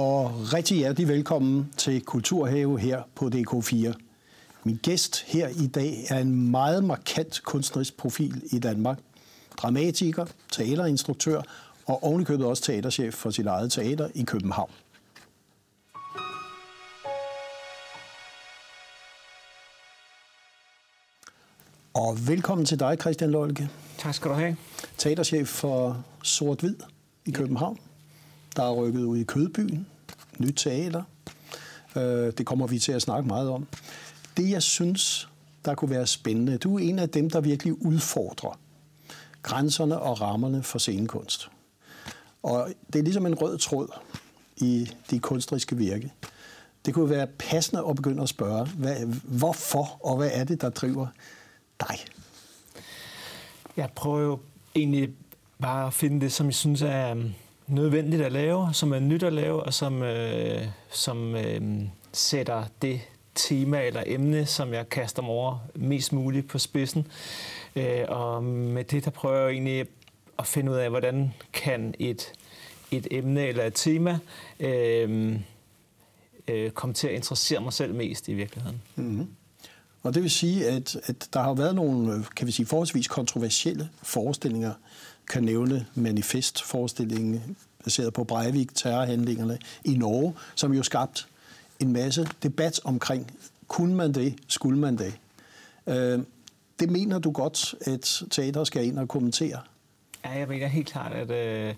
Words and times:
og 0.00 0.52
rigtig 0.52 0.76
hjertelig 0.76 1.08
velkommen 1.08 1.72
til 1.76 2.00
Kulturhave 2.04 2.78
her 2.78 3.02
på 3.14 3.30
DK4. 3.34 3.92
Min 4.64 4.78
gæst 4.82 5.22
her 5.26 5.48
i 5.48 5.66
dag 5.66 6.04
er 6.08 6.18
en 6.18 6.50
meget 6.50 6.84
markant 6.84 7.40
kunstnerisk 7.44 7.96
profil 7.96 8.42
i 8.52 8.58
Danmark. 8.58 8.98
Dramatiker, 9.56 10.26
teaterinstruktør 10.52 11.42
og 11.86 12.04
ovenikøbet 12.04 12.46
også 12.46 12.62
teaterchef 12.62 13.14
for 13.14 13.30
sit 13.30 13.46
eget 13.46 13.72
teater 13.72 14.08
i 14.14 14.22
København. 14.22 14.70
Og 21.94 22.28
velkommen 22.28 22.66
til 22.66 22.80
dig, 22.80 22.96
Christian 23.00 23.30
Lolke. 23.30 23.68
Tak 23.98 24.14
skal 24.14 24.30
du 24.30 24.34
have. 24.36 24.56
Teaterchef 24.98 25.48
for 25.48 26.04
Sort 26.22 26.60
Hvid 26.60 26.76
i 27.26 27.30
København. 27.30 27.78
Der 28.60 28.66
er 28.66 28.74
rykket 28.74 29.04
ud 29.04 29.18
i 29.18 29.24
Kødbyen. 29.24 29.86
Nyt 30.38 30.54
teater. 30.56 31.02
Øh, 31.96 32.32
det 32.38 32.46
kommer 32.46 32.66
vi 32.66 32.78
til 32.78 32.92
at 32.92 33.02
snakke 33.02 33.28
meget 33.28 33.48
om. 33.48 33.66
Det, 34.36 34.50
jeg 34.50 34.62
synes, 34.62 35.28
der 35.64 35.74
kunne 35.74 35.90
være 35.90 36.06
spændende, 36.06 36.58
du 36.58 36.78
er 36.78 36.78
en 36.78 36.98
af 36.98 37.08
dem, 37.08 37.30
der 37.30 37.40
virkelig 37.40 37.86
udfordrer 37.86 38.58
grænserne 39.42 39.98
og 39.98 40.20
rammerne 40.20 40.62
for 40.62 40.78
scenekunst. 40.78 41.50
Og 42.42 42.68
det 42.92 42.98
er 42.98 43.02
ligesom 43.02 43.26
en 43.26 43.34
rød 43.34 43.58
tråd 43.58 43.88
i 44.56 44.90
de 45.10 45.18
kunstneriske 45.18 45.76
virke. 45.76 46.12
Det 46.86 46.94
kunne 46.94 47.10
være 47.10 47.26
passende 47.26 47.84
at 47.88 47.96
begynde 47.96 48.22
at 48.22 48.28
spørge, 48.28 48.66
hvad, 48.66 48.96
hvorfor 49.24 50.06
og 50.06 50.16
hvad 50.16 50.30
er 50.32 50.44
det, 50.44 50.60
der 50.60 50.70
driver 50.70 51.06
dig? 51.80 51.96
Jeg 53.76 53.90
prøver 53.94 54.20
jo 54.20 54.38
egentlig 54.74 55.10
bare 55.60 55.86
at 55.86 55.94
finde 55.94 56.20
det, 56.20 56.32
som 56.32 56.46
jeg 56.46 56.54
synes 56.54 56.82
er 56.82 57.14
nødvendigt 57.70 58.22
at 58.22 58.32
lave, 58.32 58.68
som 58.72 58.92
er 58.92 58.98
nyt 58.98 59.22
at 59.22 59.32
lave, 59.32 59.62
og 59.62 59.74
som, 59.74 60.02
øh, 60.02 60.62
som 60.90 61.34
øh, 61.34 61.82
sætter 62.12 62.64
det 62.82 63.00
tema 63.34 63.86
eller 63.86 64.02
emne, 64.06 64.46
som 64.46 64.72
jeg 64.72 64.88
kaster 64.88 65.22
mig 65.22 65.30
over 65.30 65.58
mest 65.74 66.12
muligt 66.12 66.48
på 66.48 66.58
spidsen. 66.58 67.06
Øh, 67.76 68.04
og 68.08 68.44
med 68.44 68.84
det, 68.84 69.04
der 69.04 69.10
prøver 69.10 69.38
jeg 69.38 69.50
egentlig 69.50 69.86
at 70.38 70.46
finde 70.46 70.72
ud 70.72 70.76
af, 70.76 70.90
hvordan 70.90 71.34
kan 71.52 71.94
et, 71.98 72.32
et 72.90 73.08
emne 73.10 73.46
eller 73.46 73.64
et 73.64 73.74
tema 73.74 74.18
øh, 74.60 75.36
øh, 76.48 76.70
komme 76.70 76.94
til 76.94 77.08
at 77.08 77.14
interessere 77.14 77.60
mig 77.60 77.72
selv 77.72 77.94
mest 77.94 78.28
i 78.28 78.34
virkeligheden. 78.34 78.82
Mm-hmm. 78.96 79.28
Og 80.02 80.14
det 80.14 80.22
vil 80.22 80.30
sige, 80.30 80.68
at, 80.68 80.96
at 81.04 81.28
der 81.32 81.42
har 81.42 81.54
været 81.54 81.74
nogle, 81.74 82.14
øh, 82.14 82.24
kan 82.36 82.46
vi 82.46 82.52
sige, 82.52 82.66
forholdsvis 82.66 83.08
kontroversielle 83.08 83.88
forestillinger. 84.02 84.72
Kan 85.30 85.42
nævne 85.42 85.86
manifestforestillingen 85.94 87.56
baseret 87.84 88.12
på 88.12 88.24
Breivik, 88.24 88.74
terrorhandlingerne 88.74 89.58
i 89.84 89.94
Norge, 89.94 90.34
som 90.54 90.72
jo 90.72 90.82
skabt 90.82 91.28
en 91.80 91.92
masse 91.92 92.28
debat 92.42 92.80
omkring, 92.84 93.30
kunne 93.68 93.94
man 93.94 94.14
det, 94.14 94.34
skulle 94.48 94.78
man 94.78 94.98
det. 94.98 95.14
Øh, 95.86 96.18
det 96.80 96.90
mener 96.90 97.18
du 97.18 97.30
godt, 97.30 97.74
at 97.80 98.22
teater 98.30 98.64
skal 98.64 98.86
ind 98.86 98.98
og 98.98 99.08
kommentere? 99.08 99.58
Ja, 100.24 100.30
jeg 100.30 100.48
mener 100.48 100.66
helt 100.66 100.88
klart, 100.88 101.12
at 101.12 101.30
øh, 101.30 101.74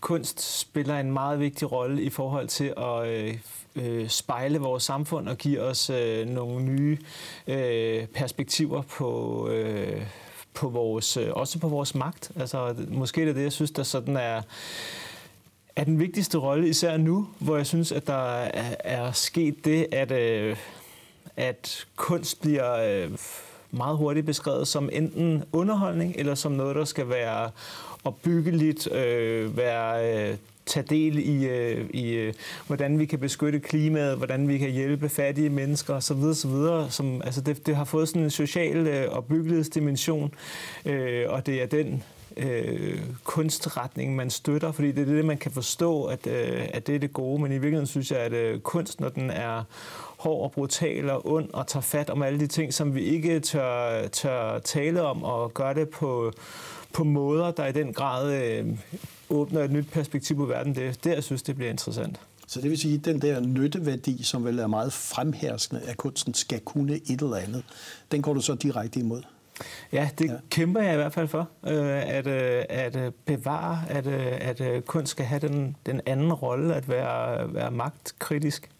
kunst 0.00 0.60
spiller 0.60 1.00
en 1.00 1.12
meget 1.12 1.40
vigtig 1.40 1.72
rolle 1.72 2.02
i 2.02 2.10
forhold 2.10 2.48
til 2.48 2.74
at 2.76 3.08
øh, 3.08 3.38
øh, 3.76 4.08
spejle 4.08 4.58
vores 4.58 4.82
samfund 4.82 5.28
og 5.28 5.38
give 5.38 5.60
os 5.60 5.90
øh, 5.90 6.26
nogle 6.26 6.64
nye 6.64 6.98
øh, 7.46 8.06
perspektiver 8.06 8.82
på, 8.82 9.48
øh, 9.48 10.02
på 10.58 10.68
vores, 10.68 11.16
øh, 11.16 11.28
også 11.32 11.58
på 11.58 11.68
vores 11.68 11.94
magt. 11.94 12.30
Altså, 12.36 12.74
måske 12.88 13.20
er 13.20 13.24
det 13.24 13.36
det, 13.36 13.42
jeg 13.42 13.52
synes, 13.52 13.70
der 13.70 13.82
sådan 13.82 14.16
er 14.16 14.42
er 15.78 15.84
den 15.84 15.98
vigtigste 15.98 16.38
rolle, 16.38 16.68
især 16.68 16.96
nu, 16.96 17.28
hvor 17.38 17.56
jeg 17.56 17.66
synes, 17.66 17.92
at 17.92 18.06
der 18.06 18.34
er, 18.34 18.74
er 18.84 19.12
sket 19.12 19.64
det, 19.64 19.86
at, 19.92 20.10
øh, 20.10 20.56
at 21.36 21.86
kunst 21.96 22.40
bliver 22.40 23.02
øh, 23.04 23.10
meget 23.70 23.96
hurtigt 23.96 24.26
beskrevet 24.26 24.68
som 24.68 24.88
enten 24.92 25.44
underholdning, 25.52 26.14
eller 26.16 26.34
som 26.34 26.52
noget, 26.52 26.76
der 26.76 26.84
skal 26.84 27.08
være 27.08 27.50
opbyggeligt, 28.04 28.92
øh, 28.92 29.56
være 29.56 30.14
øh, 30.30 30.36
tage 30.68 30.86
del 30.90 31.18
i, 31.18 31.46
øh, 31.46 31.90
i 31.90 32.10
øh, 32.10 32.34
hvordan 32.66 32.98
vi 32.98 33.06
kan 33.06 33.18
beskytte 33.18 33.60
klimaet, 33.60 34.16
hvordan 34.16 34.48
vi 34.48 34.58
kan 34.58 34.70
hjælpe 34.70 35.08
fattige 35.08 35.50
mennesker 35.50 35.94
osv. 35.94 36.16
osv. 36.16 36.90
Som, 36.90 37.22
altså 37.24 37.40
det, 37.40 37.66
det 37.66 37.76
har 37.76 37.84
fået 37.84 38.08
sådan 38.08 38.22
en 38.22 38.30
social 38.30 38.76
øh, 38.86 39.08
opbyggelighedsdimension, 39.08 40.34
øh, 40.84 41.24
og 41.28 41.46
det 41.46 41.62
er 41.62 41.66
den 41.66 42.02
øh, 42.36 43.00
kunstretning, 43.24 44.16
man 44.16 44.30
støtter, 44.30 44.72
fordi 44.72 44.92
det 44.92 45.08
er 45.08 45.14
det, 45.14 45.24
man 45.24 45.38
kan 45.38 45.52
forstå, 45.52 46.04
at, 46.04 46.26
øh, 46.26 46.68
at 46.72 46.86
det 46.86 46.94
er 46.94 46.98
det 46.98 47.12
gode. 47.12 47.42
Men 47.42 47.52
i 47.52 47.54
virkeligheden 47.54 47.86
synes 47.86 48.10
jeg, 48.10 48.18
at 48.18 48.32
øh, 48.32 48.60
kunst, 48.60 49.00
når 49.00 49.08
den 49.08 49.30
er 49.30 49.62
hård 50.18 50.44
og 50.44 50.52
brutal 50.52 51.10
og 51.10 51.32
ond 51.32 51.48
og 51.52 51.66
tager 51.66 51.82
fat 51.82 52.10
om 52.10 52.22
alle 52.22 52.40
de 52.40 52.46
ting, 52.46 52.74
som 52.74 52.94
vi 52.94 53.02
ikke 53.02 53.40
tør, 53.40 54.06
tør 54.08 54.58
tale 54.58 55.02
om 55.02 55.24
og 55.24 55.54
gøre 55.54 55.74
det 55.74 55.88
på, 55.88 56.32
på 56.92 57.04
måder, 57.04 57.50
der 57.50 57.66
i 57.66 57.72
den 57.72 57.92
grad 57.92 58.42
øh, 58.42 58.66
åbner 59.30 59.64
et 59.64 59.70
nyt 59.70 59.90
perspektiv 59.90 60.36
på 60.36 60.44
verden, 60.44 60.74
det 60.74 60.86
er 60.86 60.92
der, 61.04 61.12
jeg 61.12 61.24
synes, 61.24 61.42
det 61.42 61.56
bliver 61.56 61.70
interessant. 61.70 62.20
Så 62.46 62.60
det 62.60 62.70
vil 62.70 62.78
sige, 62.78 62.94
at 62.94 63.04
den 63.04 63.22
der 63.22 63.40
nytteværdi, 63.40 64.22
som 64.22 64.44
vel 64.44 64.58
er 64.58 64.66
meget 64.66 64.92
fremherskende 64.92 65.82
af 65.82 65.96
kunsten, 65.96 66.34
skal 66.34 66.60
kunne 66.60 66.94
et 66.94 67.20
eller 67.20 67.36
andet, 67.36 67.64
den 68.12 68.22
går 68.22 68.34
du 68.34 68.40
så 68.40 68.54
direkte 68.54 69.00
imod? 69.00 69.22
Ja, 69.92 70.10
det 70.18 70.30
ja. 70.30 70.34
kæmper 70.50 70.80
jeg 70.80 70.92
i 70.92 70.96
hvert 70.96 71.12
fald 71.12 71.28
for, 71.28 71.48
øh, 71.66 72.16
at, 72.16 72.26
øh, 72.26 72.64
at 72.68 72.96
øh, 72.96 73.12
bevare, 73.24 73.84
at, 73.88 74.06
at 74.06 74.84
kunst 74.84 75.10
skal 75.10 75.26
have 75.26 75.48
den, 75.48 75.76
den 75.86 76.00
anden 76.06 76.32
rolle, 76.32 76.74
at 76.74 76.88
være, 76.88 77.54
være 77.54 77.70
magtkritisk. 77.70 78.70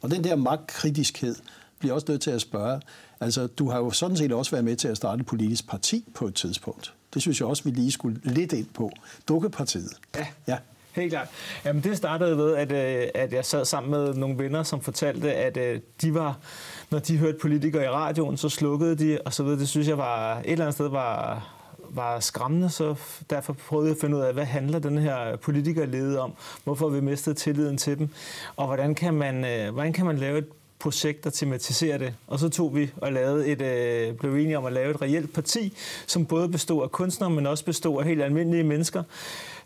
Og 0.00 0.10
den 0.10 0.24
der 0.24 0.36
magtkritiskhed 0.36 1.34
bliver 1.78 1.94
også 1.94 2.06
nødt 2.08 2.20
til 2.20 2.30
at 2.30 2.40
spørge, 2.40 2.80
altså 3.20 3.46
du 3.46 3.70
har 3.70 3.78
jo 3.78 3.90
sådan 3.90 4.16
set 4.16 4.32
også 4.32 4.50
været 4.50 4.64
med 4.64 4.76
til 4.76 4.88
at 4.88 4.96
starte 4.96 5.20
et 5.20 5.26
politisk 5.26 5.68
parti 5.68 6.04
på 6.14 6.26
et 6.26 6.34
tidspunkt. 6.34 6.94
Det 7.14 7.22
synes 7.22 7.40
jeg 7.40 7.48
også, 7.48 7.64
vi 7.64 7.70
lige 7.70 7.92
skulle 7.92 8.20
lidt 8.22 8.52
ind 8.52 8.66
på. 8.74 8.90
Dukkepartiet. 9.28 9.92
Ja. 10.16 10.26
ja. 10.48 10.58
Helt 10.92 11.12
klart. 11.12 11.28
Jamen, 11.64 11.82
det 11.82 11.96
startede 11.96 12.36
ved, 12.36 12.54
at, 12.56 12.72
at 13.14 13.32
jeg 13.32 13.44
sad 13.44 13.64
sammen 13.64 13.90
med 13.90 14.14
nogle 14.14 14.38
venner, 14.38 14.62
som 14.62 14.80
fortalte, 14.80 15.34
at 15.34 15.80
de 16.02 16.14
var 16.14 16.38
når 16.90 16.98
de 16.98 17.18
hørte 17.18 17.38
politikere 17.38 17.84
i 17.84 17.88
radioen, 17.88 18.36
så 18.36 18.48
slukkede 18.48 18.96
de, 18.96 19.18
og 19.24 19.32
så 19.32 19.42
videre. 19.42 19.58
Det 19.58 19.68
synes 19.68 19.88
jeg 19.88 19.98
var 19.98 20.38
et 20.38 20.50
eller 20.52 20.64
andet 20.64 20.74
sted 20.74 20.88
var, 20.88 21.46
var 21.90 22.20
skræmmende, 22.20 22.70
så 22.70 22.94
derfor 23.30 23.52
prøvede 23.52 23.88
jeg 23.88 23.96
at 23.96 24.00
finde 24.00 24.16
ud 24.16 24.22
af, 24.22 24.32
hvad 24.34 24.44
handler 24.44 24.78
den 24.78 24.98
her 24.98 25.36
politikerlede 25.36 26.20
om? 26.20 26.32
Hvorfor 26.64 26.88
har 26.88 26.94
vi 26.94 27.00
mistet 27.00 27.36
tilliden 27.36 27.78
til 27.78 27.98
dem? 27.98 28.08
Og 28.56 28.66
hvordan 28.66 28.94
kan 28.94 29.14
man, 29.14 29.44
øh, 29.44 29.72
hvordan 29.72 29.92
kan 29.92 30.06
man 30.06 30.18
lave 30.18 30.38
et 30.38 30.46
projekt, 30.84 31.24
der 31.24 31.30
tematiserer 31.30 31.98
det. 31.98 32.14
Og 32.26 32.38
så 32.38 32.48
tog 32.48 32.76
vi 32.76 32.90
og 32.96 33.12
lavede 33.12 33.46
et, 33.46 33.62
øh, 33.62 34.14
blev 34.14 34.34
enige 34.34 34.58
om 34.58 34.64
at 34.64 34.72
lave 34.72 34.90
et 34.90 35.02
reelt 35.02 35.32
parti, 35.32 35.76
som 36.06 36.26
både 36.26 36.48
bestod 36.48 36.82
af 36.82 36.90
kunstnere, 36.90 37.30
men 37.30 37.46
også 37.46 37.64
bestod 37.64 38.00
af 38.00 38.08
helt 38.08 38.22
almindelige 38.22 38.64
mennesker. 38.64 39.02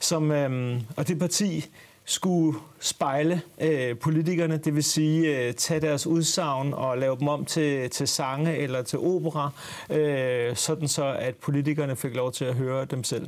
Som, 0.00 0.30
øh, 0.30 0.80
og 0.96 1.08
det 1.08 1.18
parti 1.18 1.66
skulle 2.04 2.58
spejle 2.80 3.40
øh, 3.60 3.98
politikerne, 3.98 4.56
det 4.56 4.74
vil 4.74 4.84
sige 4.84 5.38
øh, 5.38 5.54
tage 5.54 5.80
deres 5.80 6.06
udsagn 6.06 6.74
og 6.74 6.98
lave 6.98 7.16
dem 7.16 7.28
om 7.28 7.44
til, 7.44 7.90
til 7.90 8.08
sange 8.08 8.56
eller 8.56 8.82
til 8.82 8.98
opera, 8.98 9.50
øh, 9.90 10.56
sådan 10.56 10.88
så 10.88 11.04
at 11.19 11.34
politikerne 11.34 11.96
fik 11.96 12.14
lov 12.14 12.32
til 12.32 12.44
at 12.44 12.54
høre 12.54 12.84
dem 12.84 13.04
selv. 13.04 13.26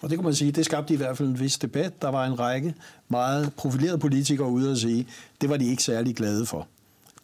Og 0.00 0.10
det 0.10 0.18
kan 0.18 0.24
man 0.24 0.34
sige, 0.34 0.52
det 0.52 0.64
skabte 0.64 0.94
i 0.94 0.96
hvert 0.96 1.16
fald 1.16 1.28
en 1.28 1.40
vis 1.40 1.58
debat. 1.58 2.02
Der 2.02 2.08
var 2.08 2.24
en 2.24 2.38
række 2.38 2.74
meget 3.08 3.52
profilerede 3.56 3.98
politikere 3.98 4.48
ude 4.48 4.70
at 4.70 4.78
sige, 4.78 5.06
det 5.40 5.50
var 5.50 5.56
de 5.56 5.70
ikke 5.70 5.82
særlig 5.82 6.16
glade 6.16 6.46
for. 6.46 6.66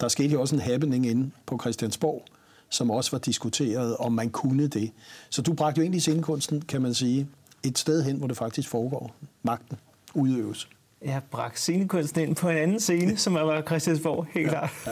Der 0.03 0.09
skete 0.09 0.29
jo 0.29 0.41
også 0.41 0.55
en 0.55 0.61
happening 0.61 1.07
inde 1.07 1.31
på 1.45 1.57
Christiansborg, 1.61 2.25
som 2.69 2.91
også 2.91 3.11
var 3.11 3.17
diskuteret, 3.17 3.97
om 3.97 4.11
man 4.11 4.29
kunne 4.29 4.67
det. 4.67 4.91
Så 5.29 5.41
du 5.41 5.53
bragte 5.53 5.79
jo 5.79 5.83
egentlig 5.83 6.01
scenekunsten, 6.01 6.61
kan 6.61 6.81
man 6.81 6.93
sige, 6.93 7.27
et 7.63 7.77
sted 7.77 8.03
hen, 8.03 8.17
hvor 8.17 8.27
det 8.27 8.37
faktisk 8.37 8.69
foregår, 8.69 9.15
magten 9.43 9.77
udøves. 10.13 10.69
Jeg 11.05 11.21
bragte 11.31 11.59
scenekunsten 11.59 12.21
ind 12.21 12.35
på 12.35 12.49
en 12.49 12.57
anden 12.57 12.79
scene, 12.79 13.17
som 13.17 13.33
var 13.33 13.61
Christiansborg, 13.61 14.27
helt 14.33 14.45
ja, 14.45 14.51
klart. 14.51 14.71
Ja. 14.85 14.91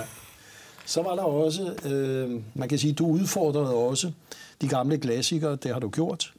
Så 0.85 1.01
var 1.01 1.15
der 1.15 1.23
også, 1.23 1.75
øh, 1.85 2.41
man 2.53 2.69
kan 2.69 2.79
sige, 2.79 2.93
du 2.93 3.07
udfordrede 3.07 3.75
også 3.75 4.11
de 4.61 4.67
gamle 4.67 4.97
klassikere, 4.97 5.55
det 5.55 5.73
har 5.73 5.79
du 5.79 5.89
gjort. 5.89 6.33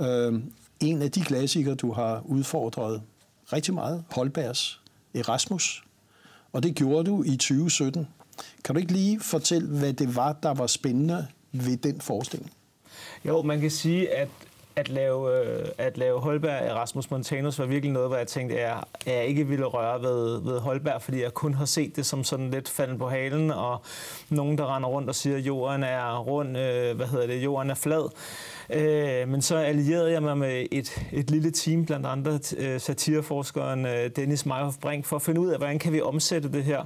Øh, 0.00 0.40
en 0.80 1.02
af 1.02 1.10
de 1.10 1.20
klassikere, 1.20 1.74
du 1.74 1.92
har 1.92 2.22
udfordret 2.24 3.02
rigtig 3.52 3.74
meget, 3.74 4.04
Holbergs 4.10 4.80
Erasmus, 5.14 5.84
og 6.54 6.62
det 6.62 6.74
gjorde 6.74 7.10
du 7.10 7.22
i 7.22 7.36
2017. 7.36 8.08
Kan 8.64 8.74
du 8.74 8.80
ikke 8.80 8.92
lige 8.92 9.20
fortælle, 9.20 9.68
hvad 9.68 9.92
det 9.92 10.16
var, 10.16 10.32
der 10.32 10.54
var 10.54 10.66
spændende 10.66 11.26
ved 11.52 11.76
den 11.76 12.00
forestilling? 12.00 12.52
Jo, 13.24 13.42
man 13.42 13.60
kan 13.60 13.70
sige, 13.70 14.10
at 14.16 14.28
at 14.76 14.88
lave, 14.88 15.40
øh, 15.40 15.68
at 15.78 15.98
lave 15.98 16.20
Holberg 16.20 16.66
Erasmus 16.66 17.10
Montanus 17.10 17.58
var 17.58 17.66
virkelig 17.66 17.92
noget, 17.92 18.08
hvor 18.08 18.16
jeg 18.16 18.26
tænkte, 18.26 18.54
at 18.54 18.62
jeg, 18.62 18.82
at 19.06 19.14
jeg 19.14 19.26
ikke 19.26 19.46
ville 19.46 19.64
røre 19.64 20.02
ved, 20.02 20.42
ved 20.42 20.60
Holberg, 20.60 21.02
fordi 21.02 21.22
jeg 21.22 21.34
kun 21.34 21.54
har 21.54 21.64
set 21.64 21.96
det 21.96 22.06
som 22.06 22.24
sådan 22.24 22.50
lidt 22.50 22.68
falden 22.68 22.98
på 22.98 23.08
halen, 23.08 23.50
og 23.50 23.82
nogen, 24.30 24.58
der 24.58 24.76
render 24.76 24.88
rundt 24.88 25.08
og 25.08 25.14
siger, 25.14 25.36
at 25.36 25.42
jorden 25.42 25.82
er 25.82 26.18
rund, 26.18 26.58
øh, 26.58 26.96
hvad 26.96 27.06
hedder 27.06 27.26
det, 27.26 27.44
jorden 27.44 27.70
er 27.70 27.74
flad. 27.74 28.08
Øh, 28.70 29.28
men 29.28 29.42
så 29.42 29.56
allierede 29.56 30.12
jeg 30.12 30.22
mig 30.22 30.38
med 30.38 30.66
et, 30.70 31.02
et 31.12 31.30
lille 31.30 31.50
team, 31.50 31.86
blandt 31.86 32.06
andre 32.06 32.38
øh, 32.56 32.80
satireforskeren 32.80 33.86
øh, 33.86 34.10
Dennis 34.16 34.46
Meyerhoff 34.46 34.76
Brink, 34.76 35.04
for 35.04 35.16
at 35.16 35.22
finde 35.22 35.40
ud 35.40 35.48
af, 35.48 35.58
hvordan 35.58 35.78
kan 35.78 35.92
vi 35.92 36.00
omsætte 36.00 36.52
det 36.52 36.64
her 36.64 36.84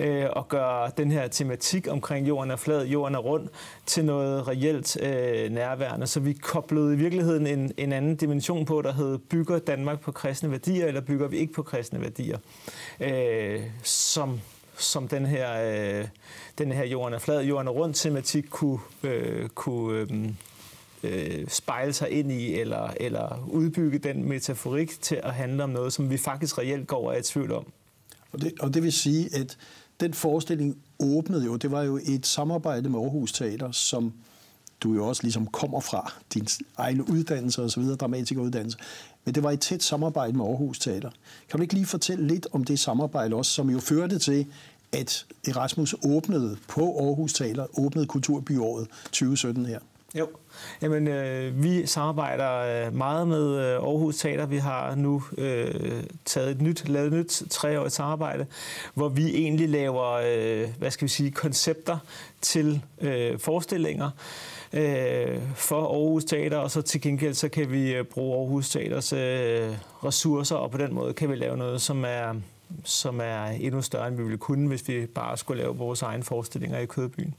øh, 0.00 0.26
og 0.32 0.48
gøre 0.48 0.90
den 0.96 1.10
her 1.10 1.28
tematik 1.28 1.88
omkring 1.90 2.28
jorden 2.28 2.50
er 2.50 2.56
flad, 2.56 2.86
jorden 2.86 3.14
er 3.14 3.18
rund, 3.18 3.48
til 3.86 4.04
noget 4.04 4.48
reelt 4.48 5.02
øh, 5.02 5.50
nærværende. 5.50 6.06
Så 6.06 6.20
vi 6.20 6.32
koblede 6.32 6.94
i 6.94 6.96
virkeligheden 6.96 7.46
en, 7.46 7.72
en 7.76 7.92
anden 7.92 8.16
dimension 8.16 8.64
på, 8.64 8.82
der 8.82 8.92
hed, 8.92 9.18
bygger 9.18 9.58
Danmark 9.58 10.00
på 10.00 10.12
kristne 10.12 10.50
værdier, 10.50 10.86
eller 10.86 11.00
bygger 11.00 11.28
vi 11.28 11.36
ikke 11.36 11.52
på 11.52 11.62
kristne 11.62 12.00
værdier? 12.00 12.38
Øh, 13.00 13.60
som 13.82 14.40
som 14.78 15.08
den 15.08 15.26
her, 15.26 15.48
øh, 16.00 16.08
den 16.58 16.72
her 16.72 16.84
jorden 16.84 17.14
er 17.14 17.18
flad, 17.18 17.44
jorden 17.44 17.68
er 17.68 17.72
rund 17.72 17.94
tematik 17.94 18.44
kunne, 18.50 18.78
øh, 19.02 19.48
kunne 19.48 19.98
øh, 20.00 20.28
øh, 21.02 21.48
spejle 21.48 21.92
sig 21.92 22.10
ind 22.10 22.32
i, 22.32 22.54
eller, 22.60 22.94
eller 23.00 23.48
udbygge 23.48 23.98
den 23.98 24.28
metaforik 24.28 25.02
til 25.02 25.20
at 25.22 25.34
handle 25.34 25.64
om 25.64 25.70
noget, 25.70 25.92
som 25.92 26.10
vi 26.10 26.16
faktisk 26.16 26.58
reelt 26.58 26.86
går 26.86 27.06
og 27.08 27.14
er 27.14 27.18
i 27.18 27.22
tvivl 27.22 27.52
om. 27.52 27.66
Og 28.32 28.40
det, 28.40 28.52
og 28.60 28.74
det 28.74 28.82
vil 28.82 28.92
sige, 28.92 29.36
at 29.36 29.58
den 30.00 30.14
forestilling 30.14 30.76
åbnede 30.98 31.44
jo, 31.44 31.56
det 31.56 31.70
var 31.70 31.82
jo 31.82 32.00
et 32.06 32.26
samarbejde 32.26 32.88
med 32.88 33.00
Aarhus 33.00 33.32
Teater, 33.32 33.72
som 33.72 34.12
du 34.80 34.94
jo 34.94 35.06
også 35.06 35.22
ligesom 35.22 35.46
kommer 35.46 35.80
fra, 35.80 36.12
din 36.34 36.48
egen 36.76 37.02
uddannelse 37.02 37.62
og 37.62 37.70
så 37.70 37.80
videre, 37.80 37.96
dramatikeruddannelse. 37.96 38.78
Men 39.24 39.34
det 39.34 39.42
var 39.42 39.50
et 39.50 39.60
tæt 39.60 39.82
samarbejde 39.82 40.36
med 40.36 40.46
Aarhus 40.46 40.78
Teater. 40.78 41.10
Kan 41.48 41.58
du 41.58 41.62
ikke 41.62 41.74
lige 41.74 41.86
fortælle 41.86 42.26
lidt 42.26 42.46
om 42.52 42.64
det 42.64 42.78
samarbejde 42.78 43.36
også, 43.36 43.52
som 43.52 43.70
jo 43.70 43.78
førte 43.78 44.18
til, 44.18 44.46
at 44.92 45.26
Erasmus 45.48 45.94
åbnede 46.04 46.56
på 46.68 46.80
Aarhus 46.80 47.32
Teater, 47.32 47.66
åbnede 47.78 48.06
Kulturbyåret 48.06 48.88
2017 49.04 49.66
her? 49.66 49.78
Jo, 50.18 50.28
Jamen, 50.82 51.08
øh, 51.08 51.62
vi 51.62 51.86
samarbejder 51.86 52.86
øh, 52.86 52.94
meget 52.94 53.28
med 53.28 53.58
øh, 53.58 53.72
Aarhus 53.72 54.16
Teater. 54.16 54.46
Vi 54.46 54.56
har 54.56 54.94
nu 54.94 55.22
øh, 55.38 56.02
taget 56.24 56.50
et 56.50 56.60
nyt, 56.60 56.88
lavet 56.88 57.06
et 57.06 57.12
nyt 57.12 57.42
treårigt 57.50 57.92
samarbejde, 57.92 58.46
hvor 58.94 59.08
vi 59.08 59.36
egentlig 59.36 59.68
laver, 59.68 60.12
øh, 60.12 60.68
hvad 60.78 60.90
skal 60.90 61.04
vi 61.04 61.08
sige, 61.08 61.30
koncepter 61.30 61.98
til 62.40 62.82
øh, 63.00 63.38
forestillinger 63.38 64.10
øh, 64.72 65.38
for 65.54 65.80
Aarhus 65.80 66.24
Teater, 66.24 66.56
og 66.58 66.70
så 66.70 66.82
til 66.82 67.00
gengæld 67.00 67.34
så 67.34 67.48
kan 67.48 67.72
vi 67.72 67.94
øh, 67.94 68.04
bruge 68.04 68.38
Aarhus 68.38 68.70
Teaters 68.70 69.12
øh, 69.12 69.76
ressourcer, 70.04 70.56
og 70.56 70.70
på 70.70 70.78
den 70.78 70.94
måde 70.94 71.12
kan 71.12 71.30
vi 71.30 71.36
lave 71.36 71.56
noget, 71.56 71.80
som 71.80 72.04
er, 72.04 72.34
som 72.84 73.20
er 73.20 73.44
endnu 73.44 73.82
større, 73.82 74.08
end 74.08 74.16
vi 74.16 74.22
ville 74.22 74.38
kunne, 74.38 74.68
hvis 74.68 74.88
vi 74.88 75.06
bare 75.06 75.36
skulle 75.36 75.62
lave 75.62 75.76
vores 75.76 76.02
egne 76.02 76.22
forestillinger 76.22 76.78
i 76.78 76.86
Kødbyen. 76.86 77.34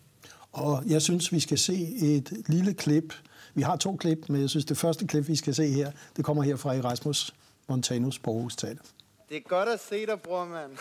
Og 0.52 0.84
jeg 0.86 1.02
synes, 1.02 1.32
vi 1.32 1.40
skal 1.40 1.58
se 1.58 1.74
et 2.02 2.44
lille 2.48 2.74
klip. 2.74 3.14
Vi 3.54 3.62
har 3.62 3.76
to 3.76 3.96
klip, 3.96 4.30
men 4.30 4.42
jeg 4.42 4.50
synes, 4.50 4.66
det 4.66 4.78
første 4.78 5.08
klip, 5.08 5.28
vi 5.28 5.36
skal 5.36 5.56
se 5.56 5.68
her, 5.68 5.92
det 6.16 6.26
kommer 6.26 6.44
her 6.44 6.56
fra 6.56 6.76
Erasmus 6.76 7.36
Montanus 7.68 8.20
på 8.20 8.32
Aarhus 8.32 8.56
Teater. 8.56 8.84
Det 9.30 9.38
er 9.38 9.42
godt 9.42 9.70
at 9.70 9.80
se 9.80 10.06
dig, 10.06 10.22
bror, 10.22 10.46
mand. 10.46 10.78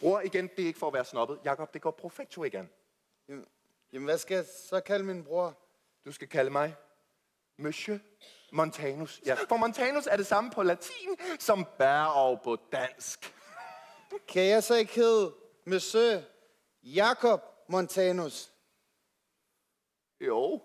Bror, 0.00 0.20
igen, 0.20 0.50
det 0.56 0.62
er 0.62 0.66
ikke 0.66 0.78
for 0.78 0.86
at 0.86 0.94
være 0.94 1.04
snobbet. 1.04 1.38
Jakob, 1.44 1.74
det 1.74 1.82
går 1.82 1.90
profekto 1.90 2.44
igen. 2.44 2.68
Jamen, 3.28 3.44
jamen, 3.92 4.04
hvad 4.04 4.18
skal 4.18 4.34
jeg 4.34 4.44
så 4.70 4.80
kalde 4.80 5.04
min 5.04 5.24
bror? 5.24 5.56
Du 6.06 6.12
skal 6.12 6.28
kalde 6.28 6.50
mig 6.50 6.74
Monsieur 7.58 7.98
Montanus. 8.52 9.20
Ja, 9.26 9.36
for 9.48 9.56
Montanus 9.56 10.06
er 10.06 10.16
det 10.16 10.26
samme 10.26 10.50
på 10.50 10.62
latin 10.62 11.08
som 11.38 11.66
bærov 11.78 12.40
på 12.44 12.56
dansk. 12.72 13.34
Kan 14.28 14.42
jeg 14.42 14.62
så 14.62 14.74
ikke 14.74 14.94
hedde 14.94 15.32
Monsieur 15.66 16.20
Jakob 16.82 17.40
Montanus? 17.68 18.49
Jo. 20.20 20.60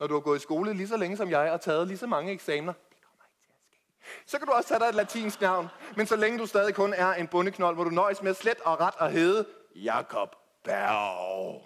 Når 0.00 0.06
du 0.06 0.14
har 0.14 0.20
gået 0.20 0.38
i 0.38 0.42
skole 0.42 0.74
lige 0.74 0.88
så 0.88 0.96
længe 0.96 1.16
som 1.16 1.30
jeg 1.30 1.50
og 1.50 1.60
taget 1.60 1.86
lige 1.86 1.98
så 1.98 2.06
mange 2.06 2.32
eksamener. 2.32 2.72
Det 2.72 2.96
kommer 3.02 3.24
ikke 3.24 3.44
til 3.46 3.52
at 3.52 3.58
ske. 3.62 4.30
Så 4.30 4.38
kan 4.38 4.46
du 4.46 4.52
også 4.52 4.68
tage 4.68 4.78
dig 4.80 4.86
et 4.86 4.94
latinsk 4.94 5.40
navn. 5.40 5.68
Men 5.96 6.06
så 6.06 6.16
længe 6.16 6.38
du 6.38 6.46
stadig 6.46 6.74
kun 6.74 6.94
er 6.96 7.14
en 7.14 7.26
bundeknold, 7.26 7.74
hvor 7.74 7.84
du 7.84 7.90
nøjes 7.90 8.22
med 8.22 8.34
slet 8.34 8.60
og 8.64 8.80
ret 8.80 8.94
at 9.00 9.12
hedde 9.12 9.44
Jakob 9.76 10.28
Berg. 10.64 11.62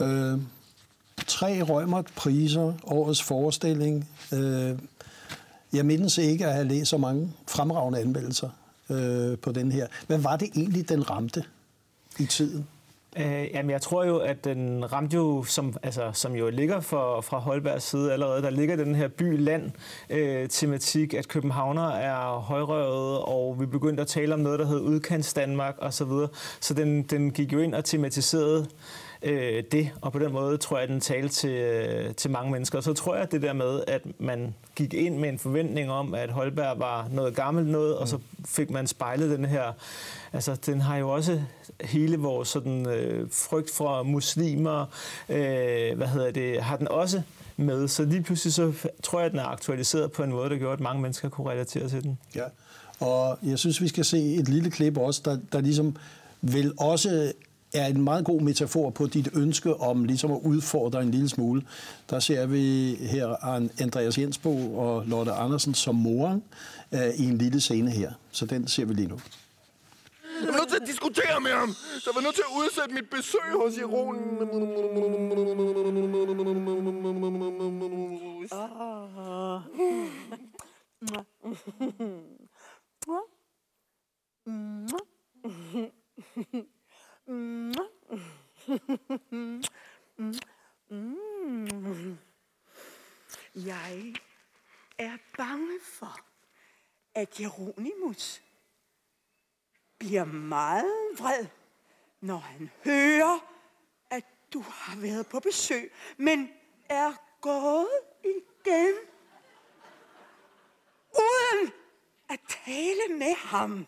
Øh, 0.00 0.40
tre 1.26 1.62
Rømert 1.62 2.12
priser, 2.16 2.72
årets 2.84 3.22
forestilling. 3.22 4.08
Øh, 4.32 4.78
jeg 5.72 5.86
mindes 5.86 6.18
ikke 6.18 6.46
at 6.46 6.52
have 6.52 6.68
læst 6.68 6.90
så 6.90 6.98
mange 6.98 7.32
fremragende 7.48 8.00
anmeldelser 8.00 8.50
øh, 8.90 9.38
på 9.38 9.52
den 9.52 9.72
her. 9.72 9.86
Hvad 10.06 10.18
var 10.18 10.36
det 10.36 10.50
egentlig, 10.56 10.88
den 10.88 11.10
ramte 11.10 11.44
i 12.18 12.26
tiden? 12.26 12.68
Øh, 13.18 13.48
jamen, 13.54 13.70
jeg 13.70 13.82
tror 13.82 14.04
jo, 14.04 14.18
at 14.18 14.44
den 14.44 14.92
ramte 14.92 15.16
jo, 15.16 15.44
som, 15.44 15.74
altså, 15.82 16.10
som 16.12 16.34
jo 16.34 16.50
ligger 16.50 16.80
for, 16.80 17.20
fra 17.20 17.38
Holbergs 17.38 17.84
side 17.84 18.12
allerede, 18.12 18.42
der 18.42 18.50
ligger 18.50 18.76
den 18.76 18.94
her 18.94 19.08
by-land-tematik, 19.08 21.14
øh, 21.14 21.18
at 21.18 21.28
københavner 21.28 21.88
er 21.88 22.38
højrøvet, 22.38 23.18
og 23.18 23.56
vi 23.60 23.66
begyndte 23.66 24.00
at 24.00 24.06
tale 24.06 24.34
om 24.34 24.40
noget, 24.40 24.58
der 24.58 24.66
hed 24.66 24.80
udkants 24.80 25.34
Danmark 25.34 25.74
osv. 25.78 25.92
Så, 25.92 26.04
videre. 26.04 26.28
så 26.60 26.74
den, 26.74 27.02
den 27.02 27.30
gik 27.30 27.52
jo 27.52 27.58
ind 27.58 27.74
og 27.74 27.84
tematiserede 27.84 28.66
øh, 29.26 29.62
det, 29.72 29.90
og 30.00 30.12
på 30.12 30.18
den 30.18 30.32
måde 30.32 30.56
tror 30.56 30.76
jeg, 30.76 30.82
at 30.82 30.88
den 30.88 31.00
talte 31.00 31.28
til, 31.28 31.50
øh, 31.50 32.14
til 32.14 32.30
mange 32.30 32.52
mennesker. 32.52 32.78
Og 32.78 32.84
så 32.84 32.92
tror 32.92 33.14
jeg, 33.14 33.22
at 33.22 33.32
det 33.32 33.42
der 33.42 33.52
med, 33.52 33.82
at 33.86 34.02
man 34.18 34.54
gik 34.76 34.94
ind 34.94 35.18
med 35.18 35.28
en 35.28 35.38
forventning 35.38 35.90
om, 35.90 36.14
at 36.14 36.30
Holberg 36.30 36.78
var 36.78 37.08
noget 37.12 37.34
gammelt 37.34 37.68
noget, 37.68 37.96
og 37.96 38.08
så 38.08 38.18
fik 38.44 38.70
man 38.70 38.86
spejlet 38.86 39.38
den 39.38 39.44
her, 39.44 39.72
altså 40.32 40.54
den 40.66 40.80
har 40.80 40.96
jo 40.96 41.10
også 41.10 41.40
hele 41.80 42.16
vores 42.16 42.48
sådan, 42.48 42.88
øh, 42.88 43.28
frygt 43.32 43.70
for 43.70 44.02
muslimer, 44.02 44.86
øh, 45.28 45.96
hvad 45.96 46.06
hedder 46.06 46.30
det, 46.30 46.62
har 46.62 46.76
den 46.76 46.88
også 46.88 47.22
med. 47.56 47.88
Så 47.88 48.04
lige 48.04 48.22
pludselig 48.22 48.52
så 48.52 48.72
tror 49.02 49.18
jeg, 49.18 49.26
at 49.26 49.32
den 49.32 49.40
er 49.40 49.44
aktualiseret 49.44 50.12
på 50.12 50.22
en 50.22 50.30
måde, 50.30 50.50
der 50.50 50.56
gjorde, 50.56 50.72
at 50.72 50.80
mange 50.80 51.02
mennesker 51.02 51.28
kunne 51.28 51.50
relatere 51.50 51.88
til 51.88 52.02
den. 52.02 52.18
Ja, 52.34 52.44
og 53.00 53.38
jeg 53.42 53.58
synes, 53.58 53.80
vi 53.80 53.88
skal 53.88 54.04
se 54.04 54.34
et 54.34 54.48
lille 54.48 54.70
klip 54.70 54.96
også, 54.98 55.20
der, 55.24 55.38
der 55.52 55.60
ligesom 55.60 55.96
vil 56.40 56.72
også 56.78 57.32
er 57.74 57.86
en 57.86 58.02
meget 58.02 58.24
god 58.24 58.40
metafor 58.40 58.90
på 58.90 59.06
dit 59.06 59.28
ønske 59.34 59.80
om 59.80 60.04
ligesom 60.04 60.32
at 60.32 60.40
udfordre 60.44 61.02
en 61.02 61.10
lille 61.10 61.28
smule. 61.28 61.62
Der 62.10 62.20
ser 62.20 62.46
vi 62.46 62.94
her 62.94 63.44
Andreas 63.80 64.18
Jensbo 64.18 64.78
og 64.78 65.06
Lotte 65.06 65.32
Andersen 65.32 65.74
som 65.74 65.94
moren 65.94 66.42
uh, 66.92 67.20
i 67.20 67.24
en 67.24 67.38
lille 67.38 67.60
scene 67.60 67.90
her. 67.90 68.12
Så 68.30 68.46
den 68.46 68.68
ser 68.68 68.84
vi 68.84 68.94
lige 68.94 69.08
nu. 69.08 69.20
Jeg 70.40 70.48
er 70.48 70.52
nødt 70.52 70.68
til 70.68 70.76
at 70.76 70.86
diskutere 70.86 71.40
med 71.40 71.50
ham. 71.50 71.68
Så 71.72 72.10
jeg 72.10 72.14
var 72.14 72.20
nødt 72.20 72.34
til 72.34 72.42
at 72.42 72.56
udsætte 72.58 72.94
mit 72.94 73.10
besøg 73.10 73.52
hos 73.54 73.76
Ironen. 73.76 74.36
Jeg 93.54 94.14
er 94.98 95.16
bange 95.36 95.80
for, 95.98 96.20
at 97.36 97.40
Jeronimus 97.40 98.42
bliver 99.98 100.24
meget 100.24 101.18
vred, 101.18 101.46
når 102.20 102.36
han 102.36 102.70
hører, 102.84 103.38
at 104.10 104.24
du 104.52 104.60
har 104.60 104.96
været 104.96 105.26
på 105.26 105.40
besøg, 105.40 105.92
men 106.16 106.48
er 106.88 107.12
gået 107.40 107.88
igen, 108.24 108.94
uden 111.14 111.72
at 112.28 112.40
tale 112.64 113.18
med 113.18 113.34
ham. 113.34 113.86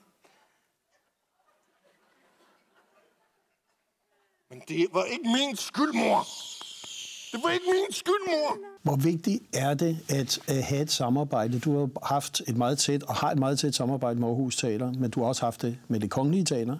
Men 4.48 4.60
det 4.68 4.88
var 4.92 5.04
ikke 5.04 5.28
min 5.28 5.56
skyld, 5.56 5.92
mor. 5.92 6.24
Det 7.32 7.40
var 7.44 7.50
ikke 7.50 7.64
min 7.66 7.92
skyld, 7.92 8.26
mor. 8.26 8.58
Hvor 8.82 8.96
vigtigt 8.96 9.42
er 9.54 9.74
det 9.74 9.98
at, 10.08 10.40
have 10.48 10.82
et 10.82 10.90
samarbejde? 10.90 11.58
Du 11.58 11.78
har 11.78 12.06
haft 12.06 12.42
et 12.48 12.56
meget 12.56 12.78
tæt, 12.78 13.02
og 13.02 13.14
har 13.14 13.30
et 13.30 13.38
meget 13.38 13.58
tæt 13.58 13.74
samarbejde 13.74 14.20
med 14.20 14.28
Aarhus 14.28 14.56
Teater, 14.56 14.92
men 14.92 15.10
du 15.10 15.20
har 15.20 15.28
også 15.28 15.44
haft 15.44 15.62
det 15.62 15.78
med 15.88 16.00
det 16.00 16.10
kongelige 16.10 16.44
teater. 16.44 16.76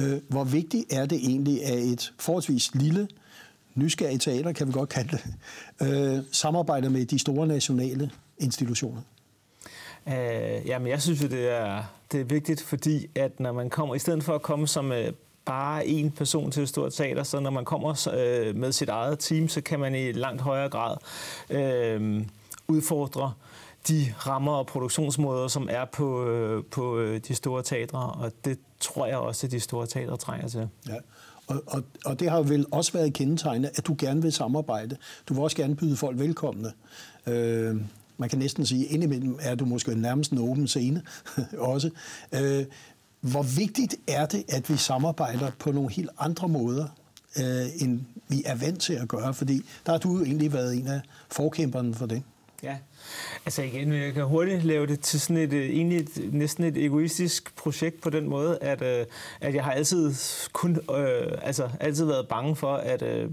Øh, 0.00 0.20
hvor 0.28 0.44
vigtigt 0.44 0.92
er 0.92 1.06
det 1.06 1.18
egentlig 1.18 1.64
at 1.64 1.78
et 1.78 2.12
forholdsvis 2.18 2.74
lille, 2.74 3.08
nysgerrigt 3.74 4.22
teater, 4.22 4.52
kan 4.52 4.66
vi 4.66 4.72
godt 4.72 4.88
kalde 4.88 5.10
det, 5.10 5.24
øh, 5.82 6.24
samarbejder 6.32 6.88
med 6.88 7.06
de 7.06 7.18
store 7.18 7.46
nationale 7.46 8.10
institutioner? 8.38 9.02
Øh, 10.08 10.66
jamen, 10.66 10.88
jeg 10.88 11.02
synes 11.02 11.20
det 11.20 11.50
er, 11.50 11.82
det 12.12 12.20
er 12.20 12.24
vigtigt, 12.24 12.62
fordi 12.62 13.06
at 13.14 13.40
når 13.40 13.52
man 13.52 13.70
kommer, 13.70 13.94
i 13.94 13.98
stedet 13.98 14.24
for 14.24 14.34
at 14.34 14.42
komme 14.42 14.68
som 14.68 14.92
øh, 14.92 15.12
bare 15.50 15.84
én 15.84 16.10
person 16.10 16.50
til 16.50 16.62
et 16.62 16.68
stort 16.68 16.92
teater, 16.92 17.22
så 17.22 17.40
når 17.40 17.50
man 17.50 17.64
kommer 17.64 18.08
øh, 18.14 18.56
med 18.56 18.72
sit 18.72 18.88
eget 18.88 19.18
team, 19.18 19.48
så 19.48 19.60
kan 19.60 19.80
man 19.80 19.94
i 19.94 20.12
langt 20.12 20.42
højere 20.42 20.68
grad 20.68 20.96
øh, 21.50 22.24
udfordre 22.68 23.32
de 23.88 24.14
rammer 24.26 24.52
og 24.52 24.66
produktionsmåder, 24.66 25.48
som 25.48 25.68
er 25.70 25.84
på, 25.84 26.26
øh, 26.26 26.64
på 26.70 26.98
øh, 26.98 27.20
de 27.28 27.34
store 27.34 27.62
teatre, 27.62 27.98
og 27.98 28.32
det 28.44 28.58
tror 28.80 29.06
jeg 29.06 29.16
også, 29.16 29.46
at 29.46 29.50
de 29.50 29.60
store 29.60 29.86
teatre 29.86 30.16
trænger 30.16 30.48
til. 30.48 30.68
Ja. 30.88 30.94
Og, 31.46 31.62
og, 31.66 31.82
og 32.04 32.20
det 32.20 32.30
har 32.30 32.42
vel 32.42 32.66
også 32.70 32.92
været 32.92 33.12
kendetegnet, 33.12 33.70
at 33.74 33.86
du 33.86 33.96
gerne 33.98 34.22
vil 34.22 34.32
samarbejde. 34.32 34.96
Du 35.28 35.34
vil 35.34 35.42
også 35.42 35.56
gerne 35.56 35.76
byde 35.76 35.96
folk 35.96 36.18
velkomne. 36.18 36.72
Øh, 37.26 37.76
man 38.16 38.28
kan 38.28 38.38
næsten 38.38 38.66
sige, 38.66 38.84
at 38.86 38.90
indimellem 38.90 39.38
er 39.42 39.54
du 39.54 39.64
måske 39.64 39.94
nærmest 39.94 40.32
en 40.32 40.38
åben 40.38 40.68
scene 40.68 41.02
også. 41.72 41.90
Øh, 42.34 42.64
hvor 43.20 43.42
vigtigt 43.42 43.94
er 44.08 44.26
det, 44.26 44.44
at 44.48 44.70
vi 44.70 44.76
samarbejder 44.76 45.50
på 45.58 45.72
nogle 45.72 45.90
helt 45.90 46.10
andre 46.18 46.48
måder, 46.48 46.86
øh, 47.38 47.82
end 47.82 48.00
vi 48.28 48.42
er 48.46 48.54
vant 48.54 48.80
til 48.80 48.92
at 48.92 49.08
gøre? 49.08 49.34
Fordi 49.34 49.62
der 49.86 49.92
har 49.92 49.98
du 49.98 50.16
jo 50.18 50.24
egentlig 50.24 50.52
været 50.52 50.76
en 50.76 50.86
af 50.86 51.00
forkæmperne 51.30 51.94
for 51.94 52.06
det. 52.06 52.22
Ja, 52.62 52.76
altså 53.46 53.62
igen, 53.62 53.92
jeg 53.92 54.14
kan 54.14 54.24
hurtigt 54.24 54.64
lave 54.64 54.86
det 54.86 55.00
til 55.00 55.20
sådan 55.20 55.36
et, 55.36 55.52
øh, 55.52 55.70
egentlig 55.70 55.98
et, 55.98 56.34
næsten 56.34 56.64
et 56.64 56.84
egoistisk 56.84 57.56
projekt 57.56 58.00
på 58.00 58.10
den 58.10 58.28
måde, 58.28 58.58
at, 58.60 58.82
øh, 58.82 59.06
at 59.40 59.54
jeg 59.54 59.64
har 59.64 59.72
altid 59.72 60.14
kun, 60.52 60.78
øh, 60.96 61.32
altså 61.42 61.70
altid 61.80 62.04
været 62.04 62.28
bange 62.28 62.56
for, 62.56 62.74
at 62.74 63.02
øh, 63.02 63.32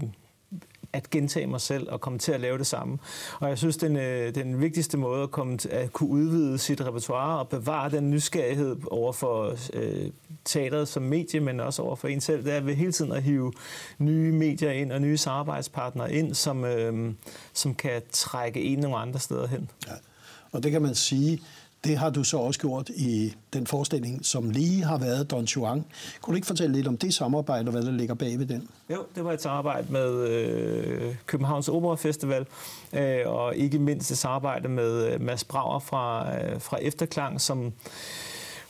at 0.92 1.10
gentage 1.10 1.46
mig 1.46 1.60
selv 1.60 1.88
og 1.90 2.00
komme 2.00 2.18
til 2.18 2.32
at 2.32 2.40
lave 2.40 2.58
det 2.58 2.66
samme. 2.66 2.98
Og 3.40 3.48
jeg 3.48 3.58
synes, 3.58 3.76
den, 3.76 3.96
øh, 3.96 4.34
den 4.34 4.60
vigtigste 4.60 4.96
måde 4.96 5.22
at, 5.22 5.30
komme 5.30 5.58
til, 5.58 5.68
at 5.68 5.92
kunne 5.92 6.10
udvide 6.10 6.58
sit 6.58 6.80
repertoire 6.80 7.38
og 7.38 7.48
bevare 7.48 7.90
den 7.90 8.10
nysgerrighed 8.10 8.76
over 8.90 9.12
for 9.12 9.54
øh, 9.72 10.10
teateret 10.44 10.88
som 10.88 11.02
medie, 11.02 11.40
men 11.40 11.60
også 11.60 11.82
over 11.82 11.96
for 11.96 12.08
en 12.08 12.20
selv, 12.20 12.44
det 12.44 12.52
er 12.52 12.60
ved 12.60 12.74
hele 12.74 12.92
tiden 12.92 13.12
at 13.12 13.22
hive 13.22 13.52
nye 13.98 14.32
medier 14.32 14.70
ind 14.70 14.92
og 14.92 15.00
nye 15.00 15.16
samarbejdspartnere 15.16 16.12
ind, 16.12 16.34
som, 16.34 16.64
øh, 16.64 17.14
som 17.52 17.74
kan 17.74 18.02
trække 18.12 18.62
en 18.62 18.78
nogle 18.78 18.96
andre 18.96 19.20
steder 19.20 19.46
hen. 19.46 19.70
Ja. 19.86 19.92
Og 20.52 20.62
det 20.62 20.72
kan 20.72 20.82
man 20.82 20.94
sige, 20.94 21.42
det 21.84 21.98
har 21.98 22.10
du 22.10 22.24
så 22.24 22.38
også 22.38 22.60
gjort 22.60 22.88
i 22.88 23.34
den 23.52 23.66
forestilling, 23.66 24.26
som 24.26 24.50
lige 24.50 24.84
har 24.84 24.98
været 24.98 25.30
Don 25.30 25.44
Juan. 25.44 25.84
Kunne 26.20 26.32
du 26.32 26.36
ikke 26.36 26.46
fortælle 26.46 26.76
lidt 26.76 26.88
om 26.88 26.96
det 26.96 27.14
samarbejde, 27.14 27.68
og 27.68 27.72
hvad 27.72 27.82
der 27.82 27.90
ligger 27.90 28.14
bag 28.14 28.38
ved 28.38 28.46
den? 28.46 28.68
Jo, 28.90 29.04
det 29.14 29.24
var 29.24 29.32
et 29.32 29.42
samarbejde 29.42 29.92
med 29.92 30.28
øh, 30.28 31.14
Københavns 31.26 31.68
Opera 31.68 31.96
Festival, 31.96 32.46
øh, 32.92 33.20
og 33.26 33.56
ikke 33.56 33.78
mindst 33.78 34.10
et 34.10 34.18
samarbejde 34.18 34.68
med 34.68 35.12
øh, 35.12 35.20
Mads 35.20 35.44
Brauer 35.44 35.78
fra, 35.78 36.36
øh, 36.38 36.60
fra 36.60 36.78
Efterklang, 36.82 37.40
som 37.40 37.72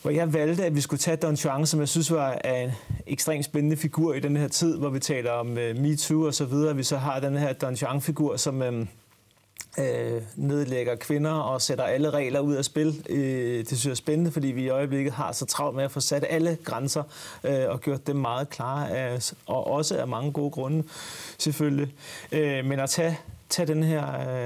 hvor 0.02 0.10
jeg 0.10 0.32
valgte, 0.32 0.64
at 0.64 0.74
vi 0.74 0.80
skulle 0.80 1.00
tage 1.00 1.16
Don 1.16 1.34
Juan, 1.34 1.66
som 1.66 1.80
jeg 1.80 1.88
synes 1.88 2.12
var 2.12 2.32
en 2.32 2.70
ekstremt 3.06 3.44
spændende 3.44 3.76
figur 3.76 4.14
i 4.14 4.20
den 4.20 4.36
her 4.36 4.48
tid, 4.48 4.76
hvor 4.76 4.88
vi 4.88 4.98
taler 4.98 5.30
om 5.30 5.58
øh, 5.58 5.76
MeToo 5.78 6.26
og 6.26 6.34
så 6.34 6.44
videre. 6.44 6.76
Vi 6.76 6.82
så 6.82 6.96
har 6.96 7.20
den 7.20 7.36
her 7.36 7.52
Don 7.52 7.74
Juan-figur, 7.74 8.36
som... 8.36 8.62
Øh, 8.62 8.86
øh, 9.78 10.22
nedlægger 10.36 10.96
kvinder 10.96 11.32
og 11.32 11.62
sætter 11.62 11.84
alle 11.84 12.10
regler 12.10 12.40
ud 12.40 12.54
af 12.54 12.64
spil. 12.64 13.06
Øh, 13.08 13.58
det 13.58 13.68
synes 13.68 13.84
jeg 13.84 13.90
er 13.90 13.94
spændende, 13.94 14.30
fordi 14.30 14.46
vi 14.46 14.62
i 14.62 14.68
øjeblikket 14.68 15.12
har 15.12 15.32
så 15.32 15.46
travlt 15.46 15.76
med 15.76 15.84
at 15.84 15.90
få 15.90 16.00
sat 16.00 16.24
alle 16.28 16.58
grænser 16.64 17.02
øh, 17.44 17.64
og 17.68 17.80
gjort 17.80 18.06
dem 18.06 18.16
meget 18.16 18.50
klare, 18.50 18.90
af, 18.90 19.32
og 19.46 19.66
også 19.66 19.98
af 19.98 20.08
mange 20.08 20.32
gode 20.32 20.50
grunde 20.50 20.84
selvfølgelig. 21.38 21.94
Øh, 22.32 22.64
men 22.64 22.80
at 22.80 22.90
tage 22.90 23.18
tage 23.48 23.66
den 23.66 23.82
her 23.82 24.04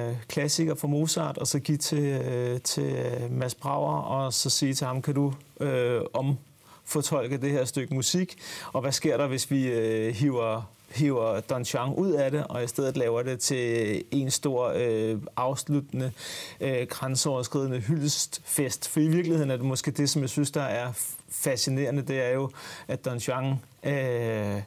øh, 0.09 0.17
klassiker 0.29 0.75
fra 0.75 0.89
Mozart 0.89 1.39
og 1.39 1.47
så 1.47 1.59
give 1.59 1.79
til, 1.79 2.05
øh, 2.05 2.61
til 2.61 2.97
Mads 3.31 3.55
Brauer 3.55 3.97
og 3.97 4.33
så 4.33 4.51
sige 4.51 4.75
til 4.75 4.87
ham, 4.87 5.03
kan 5.03 5.15
du 5.15 5.35
øh, 5.61 6.01
omfortolke 6.13 7.37
det 7.37 7.51
her 7.51 7.65
stykke 7.65 7.95
musik, 7.95 8.39
og 8.73 8.81
hvad 8.81 8.93
sker 8.93 9.17
der, 9.17 9.27
hvis 9.27 9.51
vi 9.51 9.67
øh, 9.67 10.15
hiver 10.15 10.73
hiver 10.95 11.41
Don 11.41 11.63
Juan 11.63 11.95
ud 11.95 12.13
af 12.13 12.31
det, 12.31 12.47
og 12.49 12.65
i 12.65 12.67
stedet 12.67 12.97
laver 12.97 13.23
det 13.23 13.41
til 13.41 14.05
en 14.11 14.31
stor 14.31 14.73
øh, 14.77 15.19
afsluttende, 15.37 16.13
øh, 16.61 16.87
grænseoverskridende 16.87 17.81
hyldestfest. 17.81 18.89
For 18.89 19.01
i 19.01 19.09
virkeligheden 19.09 19.51
er 19.51 19.57
det 19.57 19.67
måske 19.67 19.91
det, 19.91 20.11
som 20.11 20.23
jeg 20.23 20.31
synes, 20.31 20.51
der 20.51 20.63
er 20.63 20.93
fascinerende, 21.29 22.03
det 22.03 22.23
er 22.23 22.31
jo, 22.31 22.51
at 22.89 23.05
Don 23.05 23.19
Juan 23.19 23.47
øh, 23.85 24.63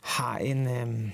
har 0.00 0.38
en, 0.38 0.66
øh, 0.68 1.10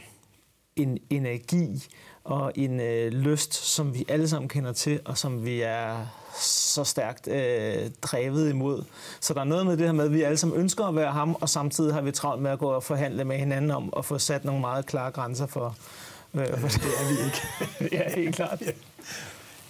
en 0.76 0.98
energi 1.10 1.88
og 2.24 2.52
en 2.54 2.80
øh, 2.80 3.12
lyst, 3.12 3.54
som 3.54 3.94
vi 3.94 4.04
alle 4.08 4.28
sammen 4.28 4.48
kender 4.48 4.72
til, 4.72 5.00
og 5.04 5.18
som 5.18 5.44
vi 5.44 5.60
er 5.60 6.06
så 6.40 6.84
stærkt 6.84 7.28
øh, 7.28 7.90
drevet 8.02 8.50
imod. 8.50 8.82
Så 9.20 9.34
der 9.34 9.40
er 9.40 9.44
noget 9.44 9.66
med 9.66 9.76
det 9.76 9.86
her 9.86 9.92
med, 9.92 10.04
at 10.04 10.12
vi 10.12 10.22
alle 10.22 10.36
sammen 10.36 10.58
ønsker 10.58 10.84
at 10.84 10.96
være 10.96 11.12
ham, 11.12 11.36
og 11.40 11.48
samtidig 11.48 11.94
har 11.94 12.00
vi 12.00 12.10
travlt 12.10 12.42
med 12.42 12.50
at 12.50 12.58
gå 12.58 12.66
og 12.66 12.82
forhandle 12.82 13.24
med 13.24 13.36
hinanden 13.38 13.70
om 13.70 13.92
at 13.96 14.04
få 14.04 14.18
sat 14.18 14.44
nogle 14.44 14.60
meget 14.60 14.86
klare 14.86 15.10
grænser 15.10 15.46
for, 15.46 15.76
øh, 16.34 16.58
for 16.58 16.68
det 16.68 16.90
er 17.00 17.08
vi 17.08 17.24
ikke. 17.24 17.40
ja, 17.96 18.14
helt 18.14 18.34
klart. 18.34 18.62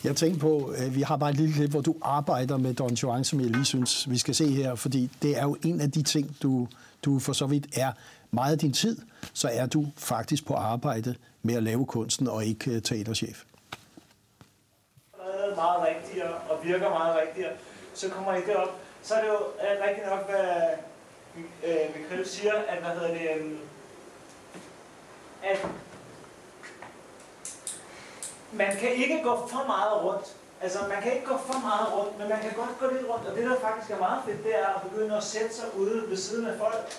Jeg 0.04 0.16
tænker 0.16 0.38
på, 0.38 0.73
at 0.76 0.94
vi 0.94 1.02
har 1.02 1.16
bare 1.16 1.30
et 1.30 1.37
lille 1.37 1.54
klip, 1.54 1.71
hvor 1.71 1.80
du 1.80 1.94
arbejder 2.02 2.56
med 2.56 2.75
Don 2.75 2.94
Juan, 2.94 3.25
som 3.25 3.40
jeg 3.40 3.50
lige 3.50 3.64
synes, 3.64 4.11
vi 4.11 4.18
skal 4.18 4.35
se 4.35 4.50
her, 4.50 4.75
fordi 4.75 5.11
det 5.23 5.38
er 5.38 5.42
jo 5.42 5.56
en 5.64 5.80
af 5.80 5.90
de 5.90 6.02
ting, 6.02 6.37
du, 6.42 6.68
du 7.04 7.18
for 7.18 7.32
så 7.32 7.47
vidt 7.47 7.66
er 7.73 7.92
meget 8.30 8.52
af 8.52 8.59
din 8.59 8.73
tid, 8.73 8.97
så 9.32 9.49
er 9.52 9.66
du 9.66 9.87
faktisk 9.97 10.47
på 10.47 10.54
arbejde 10.54 11.14
med 11.42 11.54
at 11.54 11.62
lave 11.62 11.87
kunsten 11.87 12.28
og 12.28 12.44
ikke 12.44 12.70
øh, 12.70 12.82
teaterchef 12.82 13.44
meget 15.54 15.88
rigtigere 15.88 16.34
og 16.34 16.64
virker 16.64 16.88
meget 16.88 17.16
rigtigere, 17.16 17.52
så 17.94 18.08
kommer 18.08 18.34
I 18.34 18.40
derop. 18.46 18.80
Så 19.02 19.14
er 19.14 19.20
det 19.20 19.28
jo 19.28 19.38
uh, 19.38 19.87
rigtigt 19.87 20.06
nok, 20.06 20.30
hvad 20.30 20.46
uh, 21.37 21.96
Michael 21.96 22.28
siger, 22.28 22.54
at, 22.54 22.78
hvad 22.78 22.90
hedder 22.90 23.14
det, 23.14 23.42
um, 23.42 23.58
at 25.42 25.66
man 28.52 28.76
kan 28.76 28.92
ikke 28.92 29.20
gå 29.22 29.49
for 29.49 29.66
meget 29.66 30.04
rundt. 30.04 30.37
Altså, 30.61 30.78
man 30.88 31.02
kan 31.02 31.14
ikke 31.14 31.26
gå 31.26 31.37
for 31.38 31.61
meget 31.61 31.94
rundt, 31.96 32.18
men 32.18 32.28
man 32.28 32.40
kan 32.40 32.52
godt 32.56 32.78
gå 32.80 32.87
lidt 32.96 33.08
rundt. 33.08 33.26
Og 33.26 33.37
det, 33.37 33.44
der 33.44 33.61
faktisk 33.61 33.90
er 33.90 33.99
meget 33.99 34.22
fedt, 34.26 34.44
det 34.44 34.58
er 34.58 34.66
at 34.66 34.82
begynde 34.82 35.16
at 35.16 35.22
sætte 35.22 35.54
sig 35.54 35.64
ude 35.76 36.11
ved 36.11 36.16
siden 36.16 36.46
af 36.46 36.58
folk. 36.58 36.92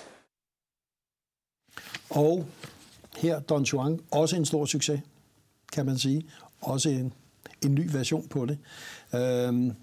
Og 2.09 2.45
her 3.23 3.39
Don 3.39 3.63
Juan, 3.63 3.99
også 4.11 4.35
en 4.35 4.45
stor 4.45 4.65
succes, 4.65 5.01
kan 5.73 5.85
man 5.85 5.97
sige. 5.97 6.25
Også 6.61 6.89
en 6.89 7.13
en 7.65 7.75
ny 7.75 7.89
version 7.91 8.27
på 8.27 8.45
det. 8.45 8.57
Øh, 9.13 9.73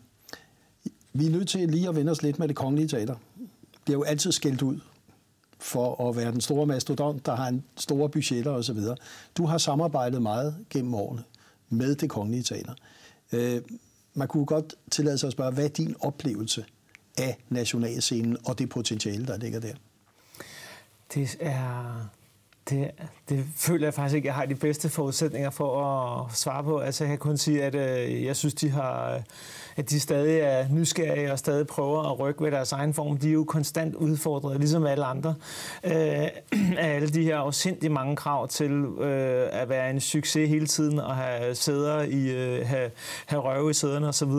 vi 1.13 1.27
er 1.27 1.31
nødt 1.31 1.49
til 1.49 1.69
lige 1.69 1.89
at 1.89 1.97
vende 1.97 2.13
os 2.13 2.23
lidt 2.23 2.39
med 2.39 2.49
det 2.49 2.57
kongelige 2.57 2.89
teater. 2.89 3.15
Det 3.87 3.93
er 3.93 3.93
jo 3.93 4.03
altid 4.03 4.33
skældt 4.33 4.63
ud 4.63 4.81
for 5.59 6.09
at 6.09 6.17
være 6.17 6.33
den 6.33 6.41
store 6.41 6.67
mastodont, 6.67 7.27
der 7.27 7.35
har 7.35 7.49
en 7.49 7.65
store 7.77 8.09
budgetter 8.09 8.51
osv. 8.51 8.79
Du 9.37 9.47
har 9.47 9.59
samarbejdet 9.59 10.23
meget 10.23 10.57
gennem 10.71 10.95
årene 10.95 11.23
med 11.69 11.95
det 11.95 12.11
kongelige 12.11 12.43
teater. 12.43 12.75
Øh, 13.33 13.63
man 14.15 14.29
kunne 14.29 14.47
godt 14.47 14.75
tillade 14.91 15.19
sig 15.19 15.27
at 15.27 15.33
spørge, 15.33 15.53
hvad 15.53 15.65
er 15.65 15.69
din 15.69 15.97
oplevelse 16.01 16.65
af 17.19 17.39
nationalscenen 17.49 18.37
og 18.45 18.59
det 18.59 18.69
potentiale, 18.69 19.27
der 19.27 19.37
ligger 19.37 19.61
der? 19.61 19.75
Det 21.15 21.37
er 21.41 22.11
det, 22.71 22.91
det 23.29 23.45
føler 23.57 23.87
jeg 23.87 23.95
faktisk 23.95 24.17
ikke, 24.17 24.27
jeg 24.27 24.35
har 24.35 24.47
de 24.47 24.55
bedste 24.55 24.89
forudsætninger 24.89 25.51
for 25.51 25.85
at 25.85 26.37
svare 26.37 26.65
på. 26.65 26.79
Altså, 26.79 27.05
jeg 27.05 27.09
kan 27.09 27.19
kun 27.19 27.37
sige, 27.37 27.65
at 27.65 27.75
øh, 27.75 28.25
jeg 28.25 28.37
synes, 28.37 28.55
de 28.55 28.71
har, 28.71 29.23
at 29.77 29.91
de 29.91 30.01
stadig 30.01 30.41
er 30.41 30.69
nysgerrige 30.71 31.33
og 31.33 31.39
stadig 31.39 31.67
prøver 31.67 32.13
at 32.13 32.19
rykke 32.19 32.45
ved 32.45 32.51
deres 32.51 32.73
egen 32.73 32.95
form. 32.95 33.19
De 33.19 33.29
er 33.29 33.33
jo 33.33 33.45
konstant 33.45 33.95
udfordret, 33.95 34.59
ligesom 34.59 34.87
alle 34.87 35.05
andre, 35.05 35.35
øh, 35.85 35.93
af 36.79 36.95
alle 36.95 37.09
de 37.09 37.25
her 37.25 37.37
afsindig 37.37 37.93
mange 37.93 38.17
krav 38.17 38.49
til 38.49 38.73
øh, 39.01 39.49
at 39.53 39.69
være 39.69 39.91
en 39.91 40.01
succes 40.01 40.49
hele 40.49 40.67
tiden 40.67 40.99
og 40.99 41.17
have 41.17 41.55
sæder 41.55 42.03
i, 42.03 42.31
øh, 42.31 42.67
have, 42.67 42.91
have 43.27 43.43
røve 43.43 43.71
i 43.71 43.75
sæderne 43.75 44.09
osv. 44.09 44.33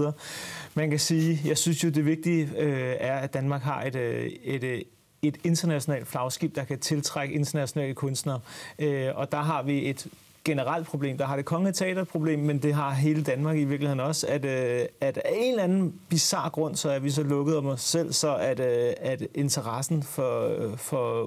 Man 0.74 0.90
kan 0.90 1.00
sige, 1.00 1.42
jeg 1.46 1.58
synes 1.58 1.84
jo, 1.84 1.90
det 1.90 2.06
vigtige 2.06 2.50
øh, 2.58 2.96
er, 3.00 3.18
at 3.18 3.34
Danmark 3.34 3.62
har 3.62 3.84
et, 3.84 3.96
øh, 3.96 4.26
et, 4.44 4.64
et 4.64 4.84
et 5.22 5.38
internationalt 5.44 6.08
flagskib, 6.08 6.56
der 6.56 6.64
kan 6.64 6.80
tiltrække 6.80 7.34
internationale 7.36 7.94
kunstnere. 7.94 8.40
Øh, 8.80 9.10
og 9.16 9.32
der 9.32 9.42
har 9.42 9.64
vi 9.64 9.90
et 9.90 10.08
generelt 10.44 10.88
problem. 10.88 11.18
Der 11.18 11.26
har 11.26 11.36
det 11.36 11.46
kongelige 11.46 11.74
teater 11.74 12.02
et 12.02 12.08
problem, 12.08 12.40
men 12.40 12.58
det 12.58 12.74
har 12.74 12.92
hele 12.92 13.24
Danmark 13.24 13.58
i 13.58 13.64
virkeligheden 13.64 14.00
også, 14.00 14.28
at, 14.28 14.46
øh, 14.46 14.86
at 15.02 15.18
af 15.18 15.32
en 15.36 15.52
eller 15.52 15.64
anden 15.64 16.00
bizarre 16.10 16.50
grund, 16.50 16.76
så 16.76 16.90
er 16.90 17.00
vi 17.00 17.10
så 17.10 17.24
lukket 17.24 17.58
om 17.58 17.66
os 17.66 17.82
selv, 17.82 18.14
så 18.14 18.36
at, 18.36 18.60
øh, 18.60 18.94
at 18.98 19.28
interessen 19.36 20.04
for, 20.04 20.48
øh, 20.48 20.78
for 20.78 21.22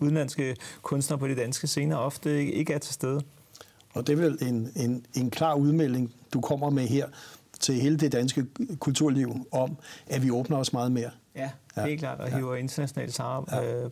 udenlandske 0.00 0.56
kunstnere 0.82 1.18
på 1.18 1.28
de 1.28 1.36
danske 1.36 1.66
scener 1.66 1.96
ofte 1.96 2.52
ikke 2.52 2.72
er 2.72 2.78
til 2.78 2.94
stede. 2.94 3.22
Og 3.94 4.06
det 4.06 4.12
er 4.12 4.16
vel 4.16 4.38
en, 4.42 4.72
en, 4.76 5.06
en 5.14 5.30
klar 5.30 5.54
udmelding, 5.54 6.14
du 6.32 6.40
kommer 6.40 6.70
med 6.70 6.86
her 6.86 7.06
til 7.60 7.74
hele 7.74 7.96
det 7.96 8.12
danske 8.12 8.46
kulturliv 8.78 9.46
om, 9.52 9.76
at 10.06 10.22
vi 10.22 10.30
åbner 10.30 10.56
os 10.56 10.72
meget 10.72 10.92
mere. 10.92 11.10
Ja, 11.36 11.50
ja. 11.76 11.86
helt 11.86 12.00
klart, 12.00 12.20
og 12.20 12.36
hiver 12.36 12.54
ja. 12.54 12.60
internationale 12.60 13.12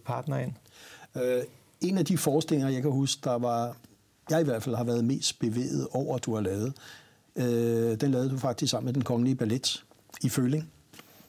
partnere 0.05 0.43
ind. 0.43 0.53
Øh, 1.17 1.43
en 1.81 1.99
af 1.99 2.05
de 2.05 2.19
forestillinger, 2.19 2.69
jeg 2.73 2.83
kan 2.83 2.91
huske, 2.91 3.21
der 3.25 3.39
var, 3.39 3.77
jeg 4.31 4.41
i 4.41 4.45
hvert 4.45 4.63
fald 4.63 4.75
har 4.75 4.85
været 4.85 5.05
mest 5.05 5.39
bevæget 5.39 5.89
over, 5.91 6.17
at 6.17 6.25
du 6.25 6.35
har 6.35 6.43
lavet, 6.43 6.73
øh, 7.37 8.01
den 8.01 8.11
lavede 8.11 8.31
du 8.31 8.39
faktisk 8.39 8.71
sammen 8.71 8.87
med 8.87 8.95
den 8.95 9.03
kongelige 9.03 9.37
ballet 9.37 9.85
i 10.23 10.29
Føling, 10.29 10.71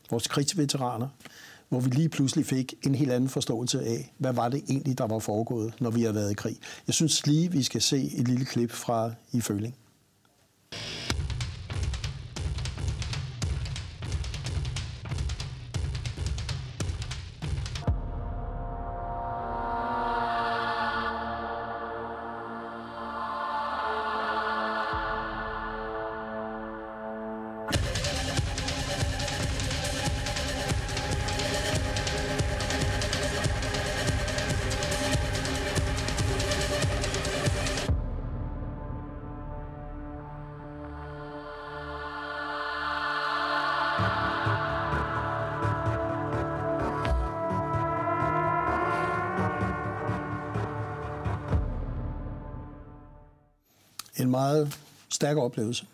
vores 0.10 0.28
krigsveteraner, 0.28 1.08
hvor 1.70 1.80
vi 1.80 1.90
lige 1.90 2.10
pludselig 2.10 2.46
fik 2.46 2.74
en 2.86 2.96
helt 2.96 3.12
anden 3.12 3.30
forståelse 3.30 3.86
af, 3.86 4.14
hvad 4.18 4.34
var 4.34 4.50
det 4.50 4.64
egentlig, 4.70 4.98
der 4.98 5.08
var 5.08 5.20
foregået, 5.20 5.74
når 5.80 5.90
vi 5.90 6.04
har 6.04 6.12
været 6.12 6.32
i 6.32 6.34
krig. 6.34 6.58
Jeg 6.88 6.94
synes 6.94 7.28
lige, 7.28 7.52
vi 7.52 7.64
skal 7.64 7.82
se 7.82 8.12
et 8.18 8.28
lille 8.28 8.46
klip 8.46 8.72
fra 8.72 9.12
I 9.32 9.42
Føling. 9.42 9.76
En 54.30 54.32
meget 54.32 54.80
stærk 55.10 55.38
oplevelse. 55.38 55.86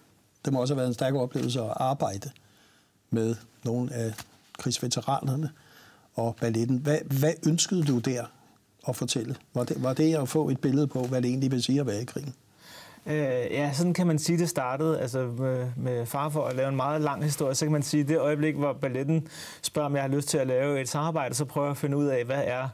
Det 0.45 0.53
må 0.53 0.61
også 0.61 0.73
have 0.73 0.77
været 0.77 0.87
en 0.87 0.93
stærk 0.93 1.13
oplevelse 1.13 1.61
at 1.61 1.73
arbejde 1.75 2.29
med 3.09 3.35
nogle 3.63 3.93
af 3.93 4.13
krigsveteranerne 4.57 5.49
og 6.15 6.35
balletten. 6.35 6.77
Hvad, 6.77 6.99
hvad 7.19 7.33
ønskede 7.47 7.83
du 7.83 7.99
der 7.99 8.25
at 8.87 8.95
fortælle? 8.95 9.35
Var 9.53 9.63
det, 9.63 9.83
var 9.83 9.93
det 9.93 10.15
at 10.15 10.29
få 10.29 10.49
et 10.49 10.59
billede 10.59 10.87
på, 10.87 11.03
hvad 11.03 11.21
det 11.21 11.29
egentlig 11.29 11.51
vil 11.51 11.63
sige 11.63 11.79
at 11.79 11.87
være 11.87 12.01
i 12.01 12.05
krigen? 12.05 12.33
Øh, 13.07 13.15
ja, 13.51 13.73
sådan 13.73 13.93
kan 13.93 14.07
man 14.07 14.19
sige, 14.19 14.37
det 14.37 14.49
startede 14.49 14.99
altså 14.99 15.19
med, 15.37 15.67
med 15.75 16.05
far 16.05 16.29
for 16.29 16.45
at 16.45 16.55
lave 16.55 16.69
en 16.69 16.75
meget 16.75 17.01
lang 17.01 17.23
historie. 17.23 17.55
Så 17.55 17.65
kan 17.65 17.71
man 17.71 17.83
sige, 17.83 18.01
at 18.01 18.09
det 18.09 18.19
øjeblik, 18.19 18.55
hvor 18.55 18.73
balletten 18.73 19.27
spørger, 19.61 19.85
om 19.85 19.95
jeg 19.95 20.03
har 20.03 20.09
lyst 20.09 20.27
til 20.27 20.37
at 20.37 20.47
lave 20.47 20.81
et 20.81 20.89
samarbejde, 20.89 21.35
så 21.35 21.45
prøver 21.45 21.67
jeg 21.67 21.71
at 21.71 21.77
finde 21.77 21.97
ud 21.97 22.05
af, 22.05 22.25
hvad 22.25 22.41
er, 22.45 22.67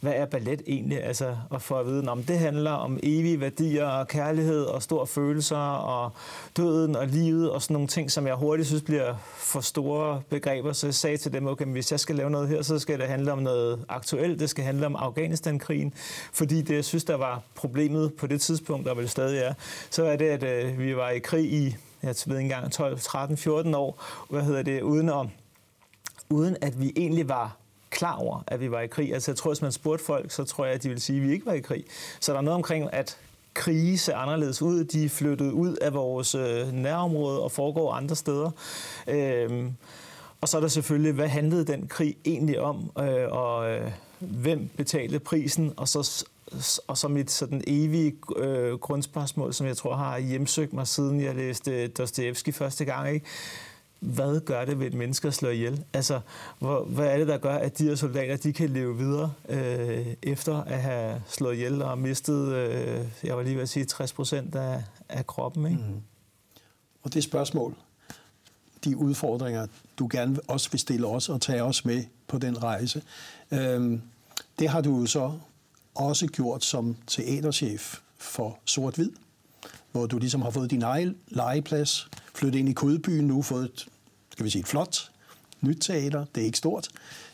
hvad 0.00 0.12
er 0.16 0.26
ballet 0.26 0.62
egentlig? 0.66 1.04
Altså, 1.04 1.36
og 1.50 1.62
for 1.62 1.78
at 1.78 1.86
vide, 1.86 2.08
om 2.08 2.22
det 2.22 2.38
handler 2.38 2.70
om 2.70 2.98
evige 3.02 3.40
værdier 3.40 3.86
og 3.86 4.08
kærlighed 4.08 4.64
og 4.64 4.82
store 4.82 5.06
følelser 5.06 5.56
og 5.56 6.12
døden 6.56 6.96
og 6.96 7.06
livet 7.06 7.50
og 7.50 7.62
sådan 7.62 7.74
nogle 7.74 7.88
ting, 7.88 8.10
som 8.10 8.26
jeg 8.26 8.34
hurtigt 8.34 8.68
synes 8.68 8.82
bliver 8.82 9.14
for 9.36 9.60
store 9.60 10.22
begreber. 10.30 10.72
Så 10.72 10.86
jeg 10.86 10.94
sagde 10.94 11.16
til 11.16 11.32
dem, 11.32 11.46
okay, 11.46 11.64
hvis 11.64 11.92
jeg 11.92 12.00
skal 12.00 12.16
lave 12.16 12.30
noget 12.30 12.48
her, 12.48 12.62
så 12.62 12.78
skal 12.78 12.98
det 12.98 13.08
handle 13.08 13.32
om 13.32 13.38
noget 13.38 13.84
aktuelt. 13.88 14.40
Det 14.40 14.50
skal 14.50 14.64
handle 14.64 14.86
om 14.86 14.96
Afghanistan-krigen, 14.96 15.92
fordi 16.32 16.62
det, 16.62 16.74
jeg 16.74 16.84
synes, 16.84 17.04
der 17.04 17.16
var 17.16 17.42
problemet 17.54 18.14
på 18.14 18.26
det 18.26 18.40
tidspunkt, 18.40 18.86
der 18.86 18.94
vel 18.94 19.08
stadig 19.08 19.38
er, 19.38 19.54
så 19.90 20.04
er 20.04 20.16
det, 20.16 20.28
at 20.28 20.42
øh, 20.42 20.78
vi 20.78 20.96
var 20.96 21.10
i 21.10 21.18
krig 21.18 21.52
i, 21.52 21.76
jeg 22.02 22.14
ved 22.26 22.36
ikke 22.38 22.54
engang, 22.54 22.72
12, 22.72 23.00
13, 23.00 23.36
14 23.36 23.74
år, 23.74 24.02
hvad 24.30 24.42
hedder 24.42 24.62
det, 24.62 24.82
uden, 24.82 25.08
om, 25.08 25.28
uden 26.30 26.56
at 26.60 26.80
vi 26.80 26.92
egentlig 26.96 27.28
var 27.28 27.56
klar 27.90 28.16
over, 28.16 28.44
at 28.46 28.60
vi 28.60 28.70
var 28.70 28.80
i 28.80 28.86
krig. 28.86 29.14
Altså 29.14 29.30
jeg 29.30 29.36
tror, 29.36 29.50
hvis 29.50 29.62
man 29.62 29.72
spurgte 29.72 30.04
folk, 30.04 30.30
så 30.30 30.44
tror 30.44 30.64
jeg, 30.64 30.74
at 30.74 30.82
de 30.82 30.88
vil 30.88 31.00
sige, 31.00 31.20
at 31.20 31.28
vi 31.28 31.32
ikke 31.32 31.46
var 31.46 31.52
i 31.52 31.60
krig. 31.60 31.84
Så 32.20 32.32
der 32.32 32.38
er 32.38 32.42
noget 32.42 32.54
omkring, 32.54 32.94
at 32.94 33.18
krige 33.54 33.98
ser 33.98 34.16
anderledes 34.16 34.62
ud. 34.62 34.84
De 34.84 35.04
er 35.04 35.08
flyttet 35.08 35.50
ud 35.50 35.76
af 35.76 35.94
vores 35.94 36.34
øh, 36.34 36.72
nærområde 36.72 37.40
og 37.40 37.52
foregår 37.52 37.92
andre 37.92 38.16
steder. 38.16 38.50
Øhm, 39.06 39.74
og 40.40 40.48
så 40.48 40.56
er 40.56 40.60
der 40.60 40.68
selvfølgelig, 40.68 41.12
hvad 41.12 41.28
handlede 41.28 41.64
den 41.64 41.88
krig 41.88 42.16
egentlig 42.24 42.60
om, 42.60 42.90
øh, 42.98 43.28
og 43.30 43.70
øh, 43.70 43.90
hvem 44.18 44.68
betalte 44.76 45.18
prisen, 45.18 45.72
og 45.76 45.88
så 45.88 46.24
og 46.86 46.98
så 46.98 47.08
mit 47.08 47.30
sådan 47.30 47.62
evige 47.66 48.16
øh, 48.36 48.72
grundspørgsmål, 48.78 49.54
som 49.54 49.66
jeg 49.66 49.76
tror 49.76 49.96
har 49.96 50.18
hjemsøgt 50.18 50.72
mig, 50.72 50.86
siden 50.86 51.20
jeg 51.20 51.34
læste 51.34 51.88
Dostoevsky 51.88 52.54
første 52.54 52.84
gang. 52.84 53.14
Ikke? 53.14 53.26
Hvad 54.00 54.40
gør 54.40 54.64
det 54.64 54.80
ved 54.80 54.86
et 54.86 54.94
menneske 54.94 55.28
at 55.28 55.34
slå 55.34 55.48
ihjel? 55.48 55.84
Altså, 55.92 56.20
hvor, 56.58 56.84
hvad 56.84 57.06
er 57.06 57.18
det, 57.18 57.28
der 57.28 57.38
gør, 57.38 57.54
at 57.54 57.78
de 57.78 57.84
her 57.84 57.94
soldater 57.94 58.36
de 58.36 58.52
kan 58.52 58.70
leve 58.70 58.98
videre 58.98 59.32
øh, 59.48 60.06
efter 60.22 60.62
at 60.62 60.82
have 60.82 61.22
slået 61.26 61.54
ihjel 61.54 61.82
og 61.82 61.98
mistet, 61.98 62.52
øh, 62.52 63.04
jeg 63.24 63.36
var 63.36 63.42
lige 63.42 63.54
ved 63.54 63.62
at 63.62 63.68
sige, 63.68 63.84
60 63.84 64.12
procent 64.12 64.54
af, 64.54 64.82
af 65.08 65.26
kroppen? 65.26 65.66
Ikke? 65.66 65.82
Mm. 65.88 66.00
Og 67.02 67.14
det 67.14 67.24
spørgsmål, 67.24 67.74
de 68.84 68.96
udfordringer, 68.96 69.66
du 69.98 70.08
gerne 70.10 70.38
også 70.48 70.70
vil 70.70 70.80
stille 70.80 71.06
os 71.06 71.28
og 71.28 71.40
tage 71.40 71.62
os 71.62 71.84
med 71.84 72.04
på 72.28 72.38
den 72.38 72.62
rejse, 72.62 73.02
øh, 73.50 73.98
det 74.58 74.68
har 74.68 74.80
du 74.80 75.00
jo 75.00 75.06
så 75.06 75.32
også 75.94 76.26
gjort 76.26 76.64
som 76.64 76.96
teaterchef 77.06 77.98
for 78.18 78.58
Sort 78.64 78.94
Hvid, 78.94 79.10
hvor 79.92 80.06
du 80.06 80.18
ligesom 80.18 80.42
har 80.42 80.50
fået 80.50 80.70
din 80.70 80.82
egen 80.82 81.16
legeplads, 81.28 82.08
flyttet 82.34 82.58
ind 82.58 82.68
i 82.68 82.72
Kødbyen 82.72 83.26
nu, 83.26 83.42
fået 83.42 83.64
et, 83.64 83.86
skal 84.32 84.44
vi 84.44 84.50
sige, 84.50 84.60
et 84.60 84.68
flot 84.68 85.10
nyt 85.60 85.78
teater. 85.80 86.24
Det 86.34 86.40
er 86.40 86.44
ikke 86.44 86.58
stort, 86.58 86.88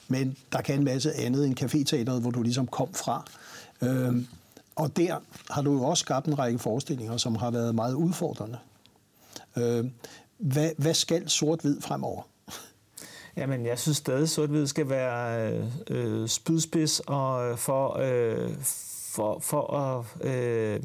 men 0.09 0.37
der 0.53 0.61
kan 0.61 0.75
en 0.75 0.85
masse 0.85 1.13
andet 1.13 1.47
end 1.47 1.55
kafeteateret, 1.55 2.21
hvor 2.21 2.31
du 2.31 2.43
ligesom 2.43 2.67
kom 2.67 2.95
fra. 2.95 3.25
Øhm, 3.83 4.27
og 4.77 4.97
der 4.97 5.19
har 5.51 5.63
du 5.63 5.73
jo 5.73 5.83
også 5.83 6.01
skabt 6.01 6.27
en 6.27 6.39
række 6.39 6.59
forestillinger, 6.59 7.17
som 7.17 7.37
har 7.37 7.51
været 7.51 7.75
meget 7.75 7.95
udfordrende. 7.95 8.59
Øhm, 9.57 9.91
hvad, 10.39 10.71
hvad 10.77 10.95
skal 10.95 11.29
sort-hvid 11.29 11.81
fremover? 11.81 12.23
Jamen, 13.37 13.67
jeg 13.67 13.79
synes 13.79 13.97
stadig, 13.97 14.23
at 14.23 14.29
sort 14.29 14.69
skal 14.69 14.89
være 14.89 15.53
øh, 15.91 16.29
spydspids 16.29 17.01
og 17.01 17.51
øh, 17.51 17.57
for, 17.57 17.99
øh, 17.99 18.51
for, 19.13 19.39
for 19.39 19.75
at 19.75 20.27
øh, 20.29 20.81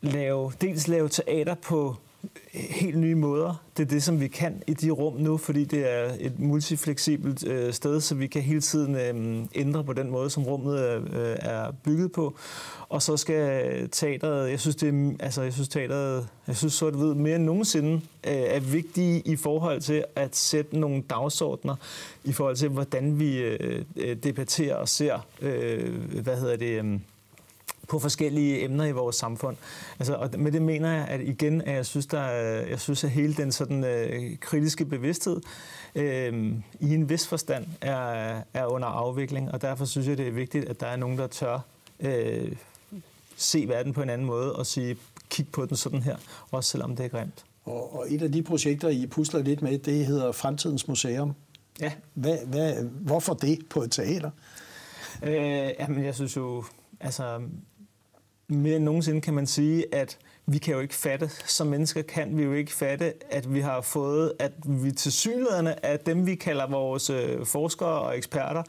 lave, 0.00 0.52
dels 0.60 0.88
lave 0.88 1.08
teater 1.08 1.54
på 1.54 1.96
helt 2.52 2.98
nye 2.98 3.14
måder. 3.14 3.64
Det 3.76 3.82
er 3.82 3.88
det, 3.88 4.02
som 4.02 4.20
vi 4.20 4.28
kan 4.28 4.62
i 4.66 4.74
de 4.74 4.90
rum 4.90 5.16
nu, 5.16 5.36
fordi 5.36 5.64
det 5.64 5.92
er 5.92 6.10
et 6.20 6.38
multifleksibelt 6.38 7.46
øh, 7.46 7.72
sted, 7.72 8.00
så 8.00 8.14
vi 8.14 8.26
kan 8.26 8.42
hele 8.42 8.60
tiden 8.60 8.94
øh, 8.94 9.44
ændre 9.54 9.84
på 9.84 9.92
den 9.92 10.10
måde, 10.10 10.30
som 10.30 10.42
rummet 10.42 10.90
er, 10.90 11.00
øh, 11.00 11.36
er 11.40 11.72
bygget 11.84 12.12
på. 12.12 12.36
Og 12.88 13.02
så 13.02 13.16
skal 13.16 13.88
teateret, 13.88 14.50
jeg 14.50 14.60
synes, 14.60 14.76
det 14.76 14.88
er, 14.88 15.12
altså, 15.20 15.42
jeg 15.42 15.52
synes 15.52 15.68
teateret, 15.68 16.28
jeg 16.46 16.56
synes 16.56 16.72
så 16.72 16.90
ved 16.90 17.14
mere 17.14 17.36
end 17.36 17.44
nogensinde, 17.44 17.94
øh, 18.26 18.32
er 18.32 18.60
vigtige 18.60 19.22
i 19.24 19.36
forhold 19.36 19.80
til 19.80 20.04
at 20.16 20.36
sætte 20.36 20.78
nogle 20.78 21.02
dagsordner, 21.10 21.76
i 22.24 22.32
forhold 22.32 22.56
til, 22.56 22.68
hvordan 22.68 23.18
vi 23.18 23.38
øh, 23.38 23.84
øh 23.96 24.16
debatterer 24.16 24.76
og 24.76 24.88
ser, 24.88 25.26
øh, 25.40 26.20
hvad 26.22 26.36
hedder 26.36 26.56
det, 26.56 26.84
øh, 26.84 26.98
på 27.88 27.98
forskellige 27.98 28.64
emner 28.64 28.84
i 28.84 28.92
vores 28.92 29.16
samfund. 29.16 29.56
Altså, 29.98 30.14
og 30.14 30.30
med 30.38 30.52
det 30.52 30.62
mener 30.62 30.92
jeg, 30.92 31.06
at 31.08 31.20
igen, 31.20 31.62
at 31.62 31.74
jeg 31.74 31.86
synes, 31.86 32.06
der 32.06 32.20
er, 32.20 32.66
jeg 32.66 32.80
synes, 32.80 33.04
at 33.04 33.10
hele 33.10 33.34
den 33.34 33.52
sådan 33.52 33.84
øh, 33.84 34.38
kritiske 34.40 34.84
bevidsthed 34.84 35.40
øh, 35.94 36.54
i 36.80 36.94
en 36.94 37.08
vis 37.08 37.26
forstand 37.26 37.66
er, 37.80 38.40
er 38.54 38.66
under 38.66 38.88
afvikling, 38.88 39.52
og 39.52 39.62
derfor 39.62 39.84
synes 39.84 40.08
jeg, 40.08 40.18
det 40.18 40.28
er 40.28 40.32
vigtigt, 40.32 40.64
at 40.64 40.80
der 40.80 40.86
er 40.86 40.96
nogen, 40.96 41.18
der 41.18 41.26
tør 41.26 41.58
øh, 42.00 42.52
se 43.36 43.64
verden 43.68 43.92
på 43.92 44.02
en 44.02 44.10
anden 44.10 44.26
måde 44.26 44.56
og 44.56 44.66
sige, 44.66 44.96
kig 45.30 45.48
på 45.52 45.66
den 45.66 45.76
sådan 45.76 46.02
her, 46.02 46.16
også 46.50 46.70
selvom 46.70 46.96
det 46.96 47.04
er 47.04 47.08
grimt. 47.08 47.44
Og, 47.64 47.98
og 47.98 48.06
et 48.12 48.22
af 48.22 48.32
de 48.32 48.42
projekter, 48.42 48.88
I 48.88 49.06
pusler 49.06 49.42
lidt 49.42 49.62
med, 49.62 49.78
det 49.78 50.06
hedder 50.06 50.32
Fremtidens 50.32 50.88
Museum. 50.88 51.34
Ja. 51.80 51.92
Hvad, 52.14 52.38
hvad, 52.46 52.84
hvorfor 52.84 53.34
det 53.34 53.58
på 53.70 53.82
et 53.82 53.90
teater? 53.90 54.30
Øh, 55.22 55.70
jamen, 55.78 56.04
jeg 56.04 56.14
synes 56.14 56.36
jo, 56.36 56.64
altså, 57.00 57.40
mere 58.52 58.76
end 58.76 58.84
nogensinde 58.84 59.20
kan 59.20 59.34
man 59.34 59.46
sige, 59.46 59.94
at 59.94 60.18
vi 60.46 60.58
kan 60.58 60.74
jo 60.74 60.80
ikke 60.80 60.94
fatte, 60.94 61.30
som 61.46 61.66
mennesker 61.66 62.02
kan 62.02 62.36
vi 62.36 62.42
jo 62.42 62.52
ikke 62.52 62.72
fatte, 62.72 63.12
at 63.30 63.54
vi 63.54 63.60
har 63.60 63.80
fået, 63.80 64.32
at 64.38 64.52
vi 64.64 64.90
til 64.90 65.12
synligheden 65.12 65.66
af 65.82 65.98
dem, 65.98 66.26
vi 66.26 66.34
kalder 66.34 66.66
vores 66.66 67.10
øh, 67.10 67.46
forskere 67.46 68.00
og 68.00 68.16
eksperter, 68.16 68.62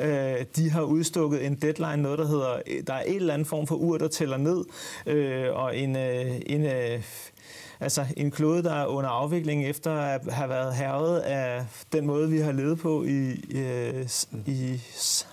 øh, 0.00 0.44
de 0.56 0.70
har 0.70 0.82
udstukket 0.82 1.46
en 1.46 1.54
deadline, 1.54 2.02
noget 2.02 2.18
der 2.18 2.26
hedder, 2.26 2.60
der 2.86 2.94
er 2.94 3.02
en 3.02 3.16
eller 3.16 3.34
anden 3.34 3.46
form 3.46 3.66
for 3.66 3.74
ur, 3.74 3.98
der 3.98 4.08
tæller 4.08 4.36
ned, 4.36 4.64
øh, 5.06 5.54
og 5.54 5.76
en, 5.76 5.96
øh, 5.96 6.40
en 6.46 6.64
øh, 6.64 7.02
altså 7.80 8.06
en 8.16 8.30
klode, 8.30 8.62
der 8.62 8.74
er 8.74 8.86
under 8.86 9.10
afvikling 9.10 9.66
efter 9.66 9.92
at 9.92 10.32
have 10.32 10.48
været 10.48 10.74
hervet 10.74 11.18
af 11.18 11.64
den 11.92 12.06
måde, 12.06 12.30
vi 12.30 12.38
har 12.38 12.52
levet 12.52 12.78
på 12.78 13.04
i, 13.04 13.30
øh, 13.50 14.08
i, 14.46 14.80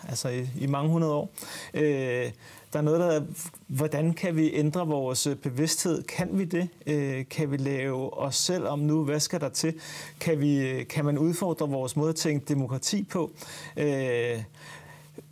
altså 0.08 0.30
i, 0.30 0.50
i 0.60 0.68
mange 0.68 0.92
hundrede 0.92 1.14
år. 1.14 1.30
Øh, 1.74 2.32
der 2.74 2.80
er 2.80 2.82
noget, 2.82 3.00
der 3.00 3.08
er, 3.08 3.22
hvordan 3.68 4.14
kan 4.14 4.36
vi 4.36 4.52
ændre 4.54 4.88
vores 4.88 5.28
øh, 5.28 5.36
bevidsthed? 5.36 6.04
Kan 6.04 6.30
vi 6.32 6.46
det? 6.46 6.70
Øh, 6.88 7.26
kan 7.30 7.52
vi 7.52 7.58
lave 7.58 8.18
os 8.18 8.36
selv 8.36 8.68
om 8.68 8.80
nu? 8.80 9.04
Hvad 9.04 9.20
skal 9.20 9.42
der 9.42 9.50
til? 9.50 9.74
Kan, 10.20 10.40
vi, 10.40 10.58
øh, 10.58 10.88
kan 10.88 11.06
man 11.06 11.18
udfordre 11.18 11.70
vores 11.70 11.96
måde 11.96 12.10
at 12.10 12.16
tænke 12.16 12.46
demokrati 12.46 13.04
på? 13.04 13.32
Øh, 13.78 14.44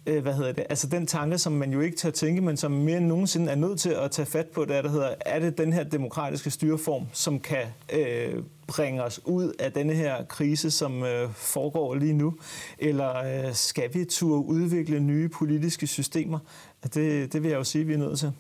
øh, 0.06 0.22
hvad 0.22 0.34
hedder 0.34 0.52
det, 0.52 0.66
altså 0.70 0.88
den 0.88 1.08
tanke, 1.08 1.38
som 1.38 1.54
man 1.54 1.72
jo 1.72 1.82
ikke 1.82 1.98
tør 1.98 2.10
tænke, 2.10 2.42
men 2.42 2.58
som 2.58 2.72
mere 2.72 2.98
end 2.98 3.06
nogensinde 3.06 3.52
er 3.52 3.56
nødt 3.56 3.80
til 3.80 3.90
at 3.90 4.12
tage 4.12 4.26
fat 4.26 4.48
på, 4.48 4.66
det 4.66 4.76
er, 4.76 4.82
der 4.82 4.90
hedder, 4.90 5.16
er 5.20 5.40
det 5.40 5.58
den 5.58 5.74
her 5.74 5.84
demokratiske 5.84 6.52
styreform, 6.52 7.06
som 7.14 7.40
kan 7.40 7.66
øh, 7.94 8.44
bringe 8.68 9.04
os 9.04 9.22
ud 9.26 9.54
af 9.60 9.72
denne 9.72 9.94
her 9.94 10.24
krise, 10.24 10.72
som 10.72 11.04
øh, 11.04 11.34
foregår 11.34 11.96
lige 11.96 12.14
nu, 12.14 12.34
eller 12.80 13.46
øh, 13.48 13.54
skal 13.54 13.94
vi 13.94 14.06
turde 14.06 14.46
udvikle 14.46 15.00
nye 15.00 15.30
politiske 15.30 15.88
systemer? 15.88 16.40
Det, 16.94 17.34
det 17.34 17.44
vil 17.44 17.50
jeg 17.50 17.58
jo 17.58 17.64
sige, 17.64 17.86
vi 17.86 17.94
er 17.94 17.98
nødt 17.98 18.20
til. 18.20 18.32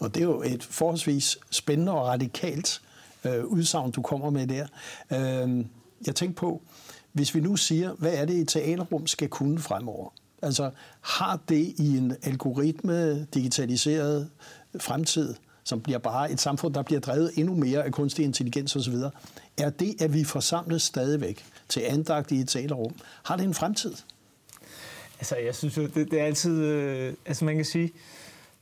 Og 0.00 0.14
det 0.14 0.20
er 0.20 0.24
jo 0.24 0.42
et 0.42 0.64
forholdsvis 0.64 1.38
spændende 1.50 1.92
og 1.92 2.06
radikalt 2.06 2.80
øh, 3.24 3.44
udsagn, 3.44 3.90
du 3.90 4.02
kommer 4.02 4.30
med 4.30 4.46
der. 4.46 4.66
Øh, 5.12 5.64
jeg 6.06 6.14
tænkte 6.14 6.40
på, 6.40 6.62
hvis 7.12 7.34
vi 7.34 7.40
nu 7.40 7.56
siger, 7.56 7.92
hvad 7.92 8.14
er 8.14 8.24
det, 8.24 8.36
et 8.36 8.48
teaterrum 8.48 9.06
skal 9.06 9.28
kunne 9.28 9.58
fremover? 9.58 10.10
Altså, 10.42 10.70
har 11.00 11.40
det 11.48 11.74
i 11.78 11.96
en 11.96 12.16
algoritme 12.22 13.24
digitaliseret 13.24 14.30
fremtid, 14.80 15.34
som 15.64 15.80
bliver 15.80 15.98
bare 15.98 16.32
et 16.32 16.40
samfund, 16.40 16.74
der 16.74 16.82
bliver 16.82 17.00
drevet 17.00 17.30
endnu 17.36 17.54
mere 17.54 17.84
af 17.84 17.92
kunstig 17.92 18.24
intelligens 18.24 18.76
osv., 18.76 18.94
er 19.58 19.70
det, 19.70 20.02
at 20.02 20.14
vi 20.14 20.24
forsamles 20.24 20.82
stadigvæk 20.82 21.44
til 21.68 21.80
andagt 21.80 22.32
i 22.32 22.40
et 22.40 22.48
talerum, 22.48 22.94
har 23.22 23.36
det 23.36 23.44
en 23.44 23.54
fremtid? 23.54 23.92
Altså, 25.18 25.36
jeg 25.36 25.54
synes 25.54 25.76
jo, 25.76 25.86
det, 25.86 26.10
det 26.10 26.20
er 26.20 26.24
altid... 26.24 26.64
Øh, 26.64 27.14
altså, 27.26 27.44
man 27.44 27.56
kan 27.56 27.64
sige, 27.64 27.92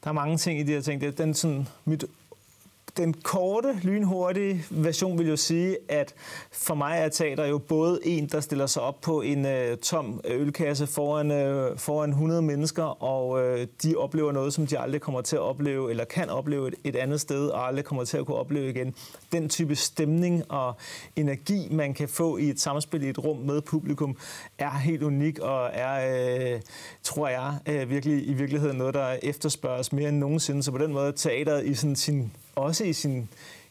der 0.04 0.08
er 0.08 0.14
mange 0.14 0.36
ting 0.36 0.60
i 0.60 0.62
de 0.62 0.72
her 0.72 0.80
ting. 0.80 1.00
Det 1.00 1.06
er 1.06 1.24
den 1.24 1.34
sådan, 1.34 1.68
mit 1.84 2.04
den 2.98 3.14
korte, 3.14 3.80
lynhurtige 3.82 4.64
version 4.70 5.18
vil 5.18 5.28
jo 5.28 5.36
sige, 5.36 5.76
at 5.88 6.14
for 6.52 6.74
mig 6.74 6.98
er 6.98 7.08
teater 7.08 7.46
jo 7.46 7.58
både 7.58 8.00
en, 8.04 8.26
der 8.26 8.40
stiller 8.40 8.66
sig 8.66 8.82
op 8.82 9.00
på 9.00 9.20
en 9.20 9.46
øh, 9.46 9.76
tom 9.76 10.20
øh, 10.24 10.40
ølkasse 10.40 10.86
foran, 10.86 11.30
øh, 11.30 11.78
foran 11.78 12.10
100 12.10 12.42
mennesker, 12.42 13.02
og 13.02 13.42
øh, 13.42 13.66
de 13.82 13.96
oplever 13.96 14.32
noget, 14.32 14.54
som 14.54 14.66
de 14.66 14.78
aldrig 14.78 15.00
kommer 15.00 15.20
til 15.20 15.36
at 15.36 15.42
opleve, 15.42 15.90
eller 15.90 16.04
kan 16.04 16.30
opleve 16.30 16.68
et, 16.68 16.74
et 16.84 16.96
andet 16.96 17.20
sted, 17.20 17.48
og 17.48 17.66
aldrig 17.66 17.84
kommer 17.84 18.04
til 18.04 18.16
at 18.16 18.26
kunne 18.26 18.36
opleve 18.36 18.70
igen. 18.70 18.94
Den 19.32 19.48
type 19.48 19.76
stemning 19.76 20.52
og 20.52 20.76
energi, 21.16 21.68
man 21.70 21.94
kan 21.94 22.08
få 22.08 22.36
i 22.36 22.48
et 22.48 22.60
samspil 22.60 23.02
i 23.02 23.08
et 23.08 23.18
rum 23.18 23.36
med 23.36 23.60
publikum, 23.60 24.16
er 24.58 24.70
helt 24.70 25.02
unik, 25.02 25.38
og 25.38 25.70
er, 25.72 26.54
øh, 26.54 26.60
tror 27.02 27.28
jeg, 27.28 27.58
øh, 27.68 27.90
virkelig 27.90 28.28
i 28.28 28.32
virkeligheden 28.32 28.78
noget, 28.78 28.94
der 28.94 29.16
efterspørges 29.22 29.92
mere 29.92 30.08
end 30.08 30.18
nogensinde. 30.18 30.62
Så 30.62 30.70
på 30.70 30.78
den 30.78 30.92
måde 30.92 31.12
teateret 31.12 31.66
i 31.66 31.74
sådan 31.74 31.96
sin 31.96 32.32
også 32.58 32.84
i 32.84 32.92
sin 32.92 33.28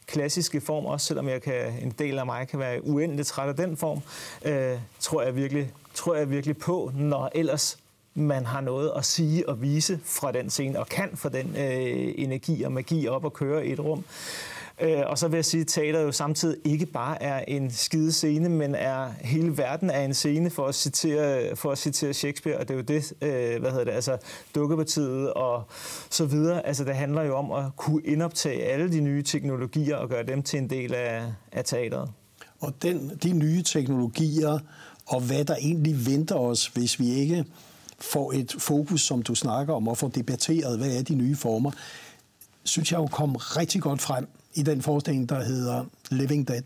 klassiske 0.07 0.61
form, 0.61 0.85
også 0.85 1.07
selvom 1.07 1.29
jeg 1.29 1.41
kan, 1.41 1.73
en 1.81 1.93
del 1.99 2.19
af 2.19 2.25
mig 2.25 2.47
kan 2.47 2.59
være 2.59 2.83
uendeligt 2.83 3.27
træt 3.27 3.49
af 3.49 3.55
den 3.55 3.77
form, 3.77 4.01
øh, 4.45 4.79
tror, 4.99 5.21
jeg 5.21 5.35
virkelig, 5.35 5.71
tror 5.93 6.15
jeg 6.15 6.29
virkelig 6.29 6.57
på, 6.57 6.91
når 6.95 7.31
ellers 7.35 7.77
man 8.13 8.45
har 8.45 8.61
noget 8.61 8.91
at 8.95 9.05
sige 9.05 9.49
og 9.49 9.61
vise 9.61 9.99
fra 10.03 10.31
den 10.31 10.49
scene, 10.49 10.79
og 10.79 10.87
kan 10.87 11.09
få 11.15 11.29
den 11.29 11.55
øh, 11.57 12.13
energi 12.17 12.63
og 12.63 12.71
magi 12.71 13.07
op 13.07 13.25
og 13.25 13.33
køre 13.33 13.67
i 13.67 13.71
et 13.71 13.79
rum. 13.79 13.99
Øh, 13.99 14.56
Øh, 14.81 15.03
og 15.05 15.17
så 15.17 15.27
vil 15.27 15.37
jeg 15.37 15.45
sige, 15.45 15.61
at 15.61 15.67
teater 15.67 16.01
jo 16.01 16.11
samtidig 16.11 16.57
ikke 16.63 16.85
bare 16.85 17.23
er 17.23 17.45
en 17.47 17.71
skide 17.71 18.11
scene, 18.11 18.49
men 18.49 18.75
er 18.75 19.11
hele 19.21 19.57
verden 19.57 19.89
er 19.89 20.01
en 20.01 20.13
scene 20.13 20.49
for 20.49 20.65
at 20.65 20.75
citere, 20.75 21.55
for 21.55 21.71
at 21.71 21.77
citere 21.77 22.13
Shakespeare, 22.13 22.57
og 22.57 22.67
det 22.67 22.73
er 22.73 22.77
jo 22.77 22.83
det, 22.83 23.13
øh, 23.21 23.61
hvad 23.61 23.71
hedder 23.71 23.83
det, 23.83 23.91
altså 23.91 24.17
dukkepartiet 24.55 25.33
og 25.33 25.63
så 26.09 26.25
videre. 26.25 26.67
Altså 26.67 26.83
det 26.83 26.95
handler 26.95 27.23
jo 27.23 27.37
om 27.37 27.51
at 27.51 27.75
kunne 27.75 28.01
indoptage 28.05 28.63
alle 28.63 28.91
de 28.91 28.99
nye 28.99 29.23
teknologier 29.23 29.95
og 29.95 30.09
gøre 30.09 30.23
dem 30.23 30.43
til 30.43 30.59
en 30.59 30.69
del 30.69 30.93
af, 30.93 31.23
af 31.51 31.65
teateret. 31.65 32.09
Og 32.59 32.73
den, 32.81 33.11
de 33.23 33.33
nye 33.33 33.63
teknologier, 33.63 34.59
og 35.05 35.21
hvad 35.21 35.45
der 35.45 35.55
egentlig 35.55 36.05
venter 36.05 36.35
os, 36.35 36.67
hvis 36.67 36.99
vi 36.99 37.09
ikke 37.09 37.45
får 37.99 38.33
et 38.33 38.55
fokus, 38.59 39.01
som 39.01 39.21
du 39.21 39.35
snakker 39.35 39.73
om, 39.73 39.87
og 39.87 39.97
får 39.97 40.07
debatteret, 40.07 40.77
hvad 40.77 40.97
er 40.97 41.03
de 41.03 41.15
nye 41.15 41.35
former, 41.35 41.71
synes 42.63 42.91
jeg 42.91 42.97
jo 42.97 43.07
kom 43.07 43.35
rigtig 43.35 43.81
godt 43.81 44.01
frem 44.01 44.27
i 44.57 44.63
den 44.63 44.81
forestilling, 44.81 45.29
der 45.29 45.43
hedder 45.43 45.85
Living 46.09 46.47
Dead. 46.47 46.61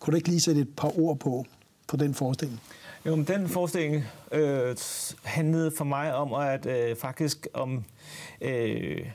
Kunne 0.00 0.12
du 0.12 0.16
ikke 0.16 0.28
lige 0.28 0.40
sætte 0.40 0.60
et 0.60 0.76
par 0.76 0.98
ord 0.98 1.18
på, 1.18 1.46
på 1.88 1.96
den 1.96 2.14
forestilling? 2.14 2.60
Jo, 3.06 3.16
men 3.16 3.24
den 3.24 3.48
forestilling 3.48 4.04
øh, 4.32 4.76
handlede 5.22 5.70
for 5.70 5.84
mig 5.84 6.14
om 6.14 6.32
at 6.32 6.66
øh, 6.66 6.96
faktisk 6.96 7.46
om 7.54 7.84
øh, 8.40 9.06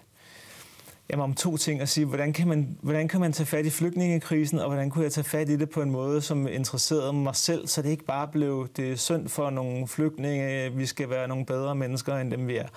jamen, 1.10 1.24
om 1.24 1.34
to 1.34 1.58
ting 1.58 1.82
at 1.82 1.90
sige. 1.90 2.06
Hvordan 2.06 2.34
kan, 2.34 2.48
man, 2.48 2.78
hvordan 2.82 3.08
kan 3.08 3.20
man 3.20 3.34
tage 3.34 3.48
fat 3.48 3.66
i 3.66 3.70
flygtningekrisen, 3.70 4.60
og 4.60 4.68
hvordan 4.68 4.90
kunne 4.90 5.04
jeg 5.04 5.12
tage 5.12 5.24
fat 5.24 5.50
i 5.50 5.56
det 5.56 5.70
på 5.70 5.82
en 5.82 5.92
måde, 5.92 6.22
som 6.22 6.48
interesserede 6.48 7.14
mig 7.14 7.36
selv, 7.36 7.68
så 7.68 7.82
det 7.82 7.90
ikke 7.90 8.06
bare 8.06 8.28
blev 8.28 8.68
det 8.76 8.92
er 8.92 8.96
synd 8.96 9.28
for 9.28 9.50
nogle 9.50 9.88
flygtninge, 9.88 10.74
vi 10.74 10.86
skal 10.86 11.10
være 11.10 11.28
nogle 11.28 11.46
bedre 11.46 11.76
mennesker, 11.76 12.18
end 12.18 12.32
dem 12.32 12.48
vi 12.48 12.58
er. 12.58 12.68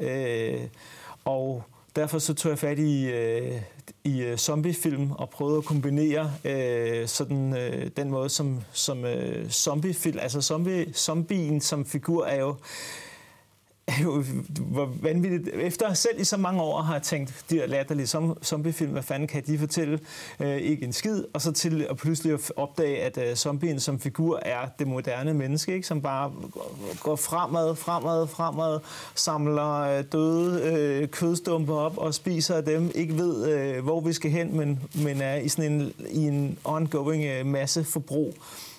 Øh, 0.00 0.60
og 1.24 1.64
derfor 1.96 2.18
så 2.18 2.34
tog 2.34 2.50
jeg 2.50 2.58
fat 2.58 2.78
i, 2.78 3.04
øh, 3.10 3.62
i 4.04 4.22
øh, 4.22 4.36
zombiefilm 4.36 5.10
og 5.10 5.30
prøvede 5.30 5.58
at 5.58 5.64
kombinere 5.64 6.32
øh, 6.44 7.08
sådan, 7.08 7.56
øh, 7.56 7.90
den 7.96 8.10
måde, 8.10 8.28
som, 8.28 8.60
som 8.72 9.04
øh, 9.04 9.50
zombiefilm, 9.50 10.18
altså 10.18 10.40
zombie, 10.40 10.92
zombien 10.94 11.60
som 11.60 11.86
figur 11.86 12.24
er 12.24 12.40
jo 12.40 12.54
hvor 14.58 14.92
vanvittigt. 15.02 15.48
Efter 15.54 15.94
selv 15.94 16.20
i 16.20 16.24
så 16.24 16.36
mange 16.36 16.62
år 16.62 16.82
har 16.82 16.94
jeg 16.94 17.02
tænkt, 17.02 17.44
de 17.50 17.56
der 17.56 17.66
latterlige 17.66 18.06
zombiefilm, 18.42 18.92
hvad 18.92 19.02
fanden 19.02 19.28
kan 19.28 19.42
de 19.46 19.58
fortælle? 19.58 20.00
Øh, 20.40 20.56
ikke 20.56 20.84
en 20.84 20.92
skid. 20.92 21.24
Og 21.32 21.42
så 21.42 21.52
til 21.52 21.86
at 21.90 21.96
pludselig 21.96 22.38
opdage, 22.56 23.02
at 23.02 23.18
øh, 23.18 23.34
zombien 23.34 23.80
som 23.80 24.00
figur 24.00 24.38
er 24.42 24.68
det 24.78 24.86
moderne 24.86 25.34
menneske, 25.34 25.74
ikke? 25.74 25.86
som 25.86 26.02
bare 26.02 26.32
går 27.00 27.16
fremad, 27.16 27.76
fremad, 27.76 28.26
fremad, 28.26 28.78
samler 29.14 29.80
øh, 29.80 30.04
døde 30.12 30.62
øh, 30.62 31.08
kødstumper 31.08 31.74
op 31.74 31.98
og 31.98 32.14
spiser 32.14 32.60
dem. 32.60 32.90
Ikke 32.94 33.16
ved, 33.18 33.48
øh, 33.48 33.84
hvor 33.84 34.00
vi 34.00 34.12
skal 34.12 34.30
hen, 34.30 34.56
men, 34.56 34.80
men 34.94 35.20
er 35.20 35.34
i 35.34 35.48
sådan 35.48 35.72
en, 35.72 35.92
i 36.10 36.26
en 36.26 36.58
ongoing 36.64 37.24
øh, 37.24 37.46
masse 37.46 37.84
forbrug. 37.84 38.34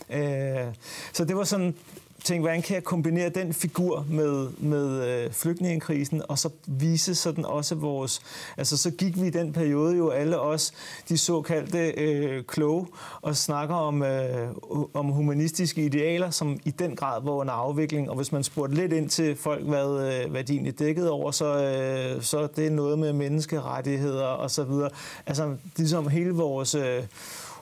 Øh, 0.10 0.74
så 1.13 1.26
det 1.26 1.36
var 1.36 1.43
sådan 1.43 1.76
tænke, 2.23 2.41
hvordan 2.41 2.62
kan 2.62 2.75
jeg 2.75 2.84
kombinere 2.84 3.29
den 3.29 3.53
figur 3.53 4.05
med, 4.10 4.49
med 4.57 5.07
øh, 5.07 5.31
flygtningekrisen, 5.31 6.21
og 6.27 6.39
så 6.39 6.49
vise 6.67 7.15
sådan 7.15 7.45
også 7.45 7.75
vores... 7.75 8.21
Altså, 8.57 8.77
så 8.77 8.91
gik 8.91 9.21
vi 9.21 9.27
i 9.27 9.29
den 9.29 9.53
periode 9.53 9.97
jo 9.97 10.10
alle 10.10 10.39
os, 10.39 10.73
de 11.10 11.17
såkaldte 11.17 11.91
øh, 11.91 12.43
kloge, 12.43 12.88
og 13.21 13.38
snakker 13.38 13.75
om, 13.75 14.03
øh, 14.03 14.47
om 14.93 15.05
humanistiske 15.05 15.86
idealer, 15.86 16.29
som 16.29 16.60
i 16.65 16.71
den 16.71 16.95
grad 16.95 17.21
var 17.23 17.31
under 17.31 17.53
afvikling. 17.53 18.10
Og 18.10 18.15
hvis 18.15 18.31
man 18.31 18.43
spurgte 18.43 18.75
lidt 18.75 18.93
ind 18.93 19.10
til 19.10 19.36
folk, 19.36 19.63
hvad, 19.63 20.23
øh, 20.23 20.31
hvad 20.31 20.43
de 20.43 20.53
egentlig 20.53 20.79
dækkede 20.79 21.12
over, 21.12 21.31
så, 21.31 21.45
øh, 21.45 22.21
så 22.21 22.47
det 22.55 22.67
er 22.67 22.71
noget 22.71 22.99
med 22.99 23.13
menneskerettigheder 23.13 24.25
og 24.25 24.51
så 24.51 24.63
videre. 24.63 24.89
Altså, 25.25 25.55
ligesom 25.77 26.07
hele 26.07 26.31
vores... 26.31 26.75
Øh, 26.75 27.03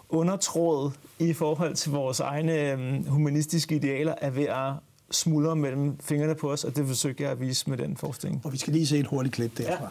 undertråd 0.09 0.91
i 1.19 1.33
forhold 1.33 1.75
til 1.75 1.91
vores 1.91 2.19
egne 2.19 2.71
øhm, 2.71 3.03
humanistiske 3.07 3.75
idealer 3.75 4.15
er 4.21 4.29
ved 4.29 4.43
at 4.45 4.73
smuldre 5.11 5.55
mellem 5.55 5.99
fingrene 5.99 6.35
på 6.35 6.51
os, 6.51 6.63
og 6.63 6.75
det 6.75 6.87
forsøger 6.87 7.15
jeg 7.19 7.31
at 7.31 7.39
vise 7.39 7.69
med 7.69 7.77
den 7.77 7.97
forskning. 7.97 8.41
Og 8.43 8.53
vi 8.53 8.57
skal 8.57 8.73
lige 8.73 8.87
se 8.87 8.97
et 8.97 9.07
hurtigt 9.07 9.35
klip 9.35 9.57
derfra. 9.57 9.83
Ja. 9.83 9.89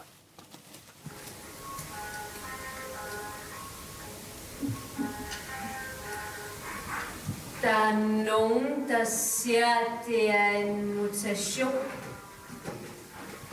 Der 7.61 7.75
er 7.75 8.23
nogen, 8.25 8.89
der 8.89 9.05
siger, 9.05 9.65
at 9.65 10.07
det 10.07 10.29
er 10.29 10.49
en 10.49 10.95
mutation, 10.95 11.73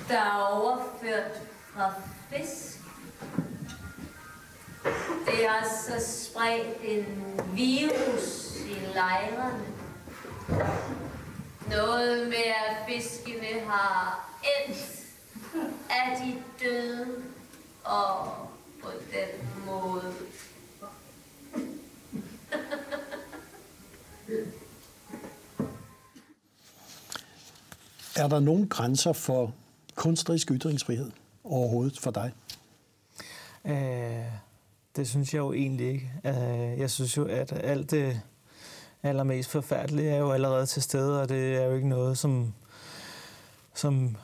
der 0.08 0.18
er 0.18 0.50
overført 0.52 1.42
fra 1.74 1.92
fisk 2.30 2.75
det 5.26 5.44
er 5.44 5.62
så 5.86 6.06
spredt 6.06 6.76
en 6.84 7.40
virus 7.54 8.56
i 8.66 8.94
lejrene. 8.94 9.64
Noget 11.70 12.28
med, 12.28 12.36
at 12.36 12.76
fiskene 12.88 13.60
har 13.66 14.28
et 14.68 14.76
af 15.90 16.18
de 16.24 16.42
døde, 16.64 17.06
og 17.84 18.26
på 18.82 18.88
den 19.12 19.48
måde. 19.66 20.12
Er 28.16 28.28
der 28.28 28.40
nogen 28.40 28.68
grænser 28.68 29.12
for 29.12 29.52
kunstnerisk 29.94 30.50
ytringsfrihed 30.50 31.10
overhovedet 31.44 31.98
for 32.00 32.10
dig? 32.10 32.32
Øh, 33.64 34.46
det 34.96 35.08
synes 35.08 35.34
jeg 35.34 35.40
jo 35.40 35.52
egentlig 35.52 35.86
ikke. 35.86 36.12
Øh, 36.24 36.78
jeg 36.78 36.90
synes 36.90 37.16
jo, 37.16 37.24
at 37.24 37.52
alt 37.52 37.90
det 37.90 38.20
allermest 39.02 39.50
forfærdelige 39.50 40.10
er 40.10 40.18
jo 40.18 40.32
allerede 40.32 40.66
til 40.66 40.82
stede, 40.82 41.22
og 41.22 41.28
det 41.28 41.56
er 41.56 41.64
jo 41.64 41.74
ikke 41.74 41.88
noget, 41.88 42.18
som, 42.18 42.54
som, 43.74 44.16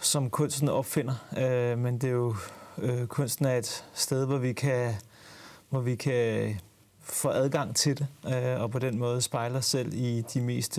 som 0.00 0.30
kunsten 0.30 0.68
opfinder. 0.68 1.14
Øh, 1.38 1.78
men 1.78 1.98
det 1.98 2.08
er 2.08 2.14
jo, 2.14 2.36
øh, 2.78 3.06
kunsten 3.06 3.44
er 3.44 3.56
et 3.56 3.84
sted, 3.94 4.26
hvor 4.26 4.38
vi 4.38 4.52
kan, 4.52 4.94
hvor 5.68 5.80
vi 5.80 5.94
kan 5.94 6.60
få 7.00 7.28
adgang 7.28 7.76
til 7.76 7.98
det, 7.98 8.06
og 8.58 8.70
på 8.70 8.78
den 8.78 8.98
måde 8.98 9.20
spejler 9.20 9.60
selv 9.60 9.92
i 9.94 10.24
de 10.34 10.40
mest 10.40 10.78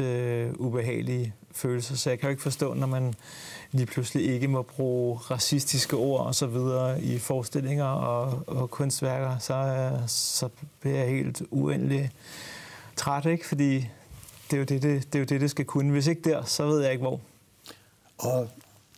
ubehagelige 0.60 1.34
følelser, 1.52 1.96
så 1.96 2.10
jeg 2.10 2.20
kan 2.20 2.28
jo 2.28 2.32
ikke 2.32 2.44
forstå, 2.44 2.74
når 2.74 2.88
man 2.88 3.14
lige 3.72 3.86
pludselig 3.86 4.26
ikke 4.26 4.48
må 4.48 4.62
bruge 4.62 5.18
racistiske 5.18 5.96
ord 5.96 6.26
og 6.26 6.36
så 6.36 6.48
videre 6.48 7.02
i 7.02 7.20
forestillinger 7.20 7.86
og, 7.86 8.44
og 8.48 8.72
kunstværker, 8.72 9.38
så, 9.38 9.54
øh, 9.54 10.08
så 10.08 10.50
bliver 10.80 10.98
jeg 10.98 11.10
helt 11.10 11.42
uendelig 11.52 12.12
træt, 12.96 13.26
ikke? 13.26 13.48
Fordi 13.48 13.76
det 14.52 14.54
er, 14.54 14.58
jo 14.58 14.64
det, 14.64 14.82
det, 14.82 15.14
det 15.14 15.16
er 15.16 15.20
jo 15.20 15.26
det, 15.26 15.42
det 15.42 15.52
skal 15.52 15.66
kunne. 15.66 15.92
Hvis 15.92 16.08
ikke 16.08 16.22
der, 16.30 16.44
så 16.44 16.68
ved 16.68 16.82
jeg 16.82 16.92
ikke 16.92 17.02
hvor. 17.02 17.20
Og 18.18 18.50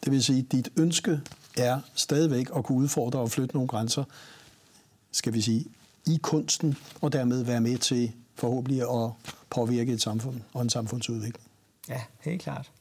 det 0.04 0.12
vil 0.12 0.24
sige, 0.24 0.40
at 0.40 0.52
dit 0.52 0.70
ønske 0.78 1.20
er 1.58 1.80
stadigvæk 1.96 2.48
at 2.56 2.64
kunne 2.64 2.78
udfordre 2.78 3.20
og 3.20 3.32
flytte 3.32 3.56
nogle 3.56 3.68
grænser, 3.68 4.04
skal 5.12 5.34
vi 5.34 5.42
sige, 5.42 5.66
i 6.08 6.20
kunsten, 6.22 6.78
og 7.02 7.14
dermed 7.14 7.44
være 7.44 7.62
med 7.62 7.78
til 7.78 8.12
forhåbentlig 8.36 8.82
at 8.82 9.12
påvirke 9.50 9.94
et 9.94 10.02
samfund 10.02 10.42
og 10.54 10.62
en 10.62 10.70
samfundsudvikling. 10.70 11.51
Ja, 11.90 12.02
helt 12.20 12.42
klart. 12.42 12.72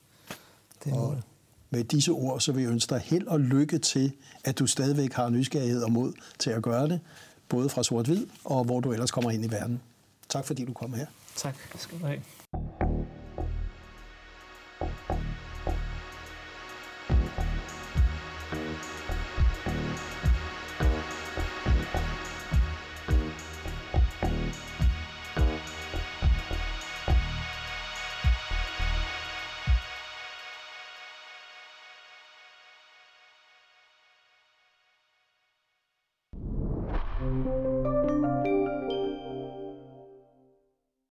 Det 0.85 0.93
er 0.93 0.97
Og 0.97 1.03
målet. 1.09 1.23
med 1.71 1.85
disse 1.85 2.11
ord, 2.13 2.41
så 2.41 2.53
vil 2.53 2.63
jeg 2.63 2.73
ønske 2.73 2.95
dig 2.95 3.01
held 3.05 3.27
og 3.27 3.41
lykke 3.41 3.79
til, 3.79 4.13
at 4.45 4.59
du 4.59 4.67
stadigvæk 4.67 5.13
har 5.13 5.29
nysgerrighed 5.29 5.83
og 5.83 5.93
mod 5.93 6.13
til 6.39 6.51
at 6.51 6.63
gøre 6.63 6.89
det, 6.89 7.01
både 7.49 7.69
fra 7.69 7.83
sort-hvid 7.83 8.27
og 8.45 8.65
hvor 8.65 8.81
du 8.81 8.93
ellers 8.93 9.11
kommer 9.11 9.31
ind 9.31 9.45
i 9.45 9.51
verden. 9.51 9.81
Tak 10.29 10.45
fordi 10.45 10.65
du 10.65 10.73
kom 10.73 10.93
her. 10.95 11.07
Tak 11.37 11.55
skal 11.79 11.99
du 12.01 12.07
have. 12.07 12.23